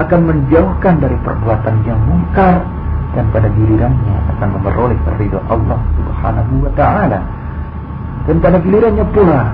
akan 0.00 0.20
menjauhkan 0.24 0.96
dari 0.96 1.16
perbuatan 1.20 1.74
yang 1.84 2.00
mungkar 2.08 2.64
dan 3.12 3.26
pada 3.34 3.52
gilirannya 3.52 4.16
akan 4.36 4.48
memperoleh 4.56 4.98
ridho 5.20 5.40
Allah 5.50 5.80
Subhanahu 5.98 6.52
wa 6.64 6.72
taala. 6.78 7.20
Dan 8.24 8.36
pada 8.38 8.62
gilirannya 8.62 9.04
pula 9.12 9.52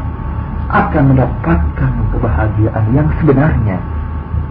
akan 0.70 1.02
mendapatkan 1.14 1.92
kebahagiaan 2.14 2.84
yang 2.94 3.08
sebenarnya 3.22 3.78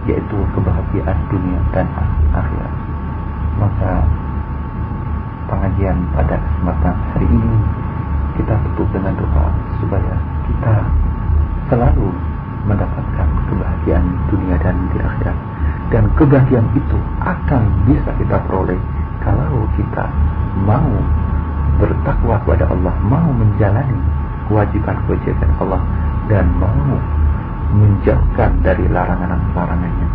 yaitu 0.06 0.38
kebahagiaan 0.54 1.18
dunia 1.32 1.60
dan 1.74 1.86
akhirat. 2.34 2.74
Maka 3.58 3.90
pengajian 5.46 5.96
pada 6.14 6.36
kesempatan 6.38 6.94
hari 7.14 7.26
ini 7.30 7.54
kita 8.36 8.54
tutup 8.68 8.88
dengan 8.92 9.14
doa 9.16 9.48
supaya 9.80 10.14
kita 10.46 10.74
selalu 11.72 12.08
mendapatkan 12.66 13.28
kebahagiaan 13.48 14.06
dunia 14.28 14.56
dan 14.60 14.76
di 14.90 14.98
akhirat 14.98 15.38
dan 15.94 16.04
kebahagiaan 16.18 16.68
itu 16.74 16.98
akan 17.22 17.62
bisa 17.86 18.10
kita 18.18 18.36
peroleh 18.44 18.78
kalau 19.22 19.66
kita 19.74 20.06
mau 20.62 20.90
bertakwa 21.76 22.40
kepada 22.46 22.64
Allah, 22.72 22.94
mau 23.04 23.28
menjalani 23.34 23.98
kewajiban-kewajiban 24.48 25.50
Allah 25.60 25.82
dan 26.30 26.46
mau 26.56 26.96
menjauhkan 27.74 28.50
dari 28.62 28.86
larangan-larangannya. 28.88 30.08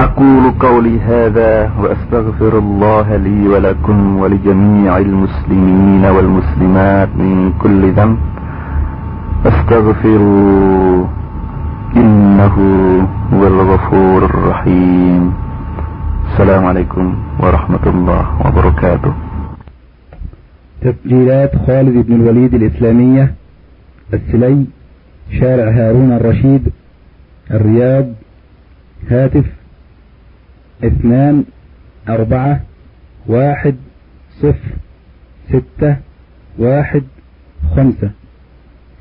أقول 0.00 0.50
قولي 0.50 1.00
هذا 1.00 1.70
وأستغفر 1.80 2.58
الله 2.58 3.16
لي 3.16 3.48
ولكم 3.48 4.16
ولجميع 4.16 4.98
المسلمين 4.98 6.04
والمسلمات 6.04 7.08
من 7.16 7.52
كل 7.62 7.92
ذنب. 7.92 8.18
أستغفروا 9.46 11.06
إنه 11.96 12.56
هو 13.32 13.46
الغفور 13.46 14.24
الرحيم. 14.24 15.32
السلام 16.32 16.64
عليكم 16.64 17.14
ورحمة 17.40 17.84
الله 17.86 18.24
وبركاته. 18.46 19.12
تسجيلات 20.82 21.52
خالد 21.66 22.06
بن 22.06 22.14
الوليد 22.14 22.54
الإسلامية 22.54 23.34
السلي 24.14 24.64
شارع 25.40 25.70
هارون 25.70 26.12
الرشيد 26.12 26.72
الرياض 27.50 28.06
هاتف 29.10 29.59
اثنان 30.84 31.44
أربعة 32.08 32.60
واحد 33.26 33.76
صفر 34.30 34.70
ستة 35.48 35.96
واحد 36.58 37.02
خمسة. 37.76 38.10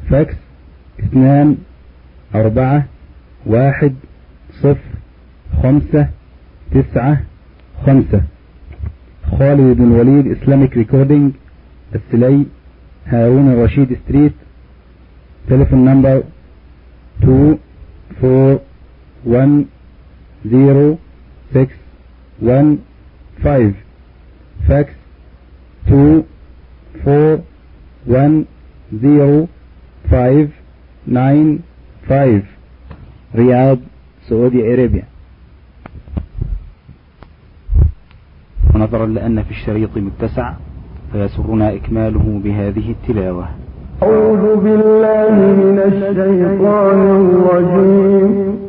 فاكس 0.10 0.36
اثنان 1.00 1.58
أربعة 2.36 2.86
واحد 3.46 3.94
صفر 4.52 4.90
خمسة 5.64 6.10
تسعة 6.72 7.22
خمسة. 7.86 8.22
خالد 9.32 9.78
بن 9.78 9.92
وليد 9.92 10.28
إسلاميك 10.28 10.78
ريكوردينج 10.78 11.32
السلي 11.96 12.46
هارون 13.06 13.54
الرشيد 13.54 13.98
ستريت 14.06 14.34
تليفون 15.50 15.86
نمبر 15.86 16.24
six 21.54 21.74
one 22.40 22.86
five. 23.44 23.76
Fax 24.68 24.94
two 25.88 26.26
four 27.04 27.44
one 28.06 28.48
zero 29.02 29.48
five 30.10 30.52
nine 31.06 31.64
five. 32.08 32.44
Riyadh, 33.34 33.82
Saudi 34.28 34.62
Arabia. 34.62 35.06
ونظرا 38.76 39.06
لأن 39.06 39.44
في 39.44 39.52
الشريط 39.52 39.98
متسع 39.98 40.54
فيسرنا 41.12 41.76
إكماله 41.76 42.42
بهذه 42.44 42.92
التلاوة. 42.92 43.50
أعوذ 44.04 44.56
بالله 44.56 45.36
من 45.62 45.80
الشيطان 45.80 47.00
الرجيم. 47.16 48.69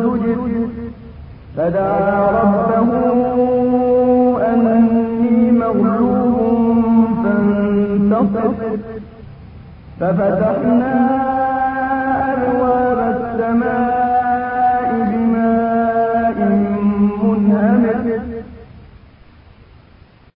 فدعا 1.57 2.31
ربه 2.37 2.89
أني 4.53 5.51
مغلوب 5.51 6.35
فانتصر. 7.23 8.51
ففتحنا 9.99 11.00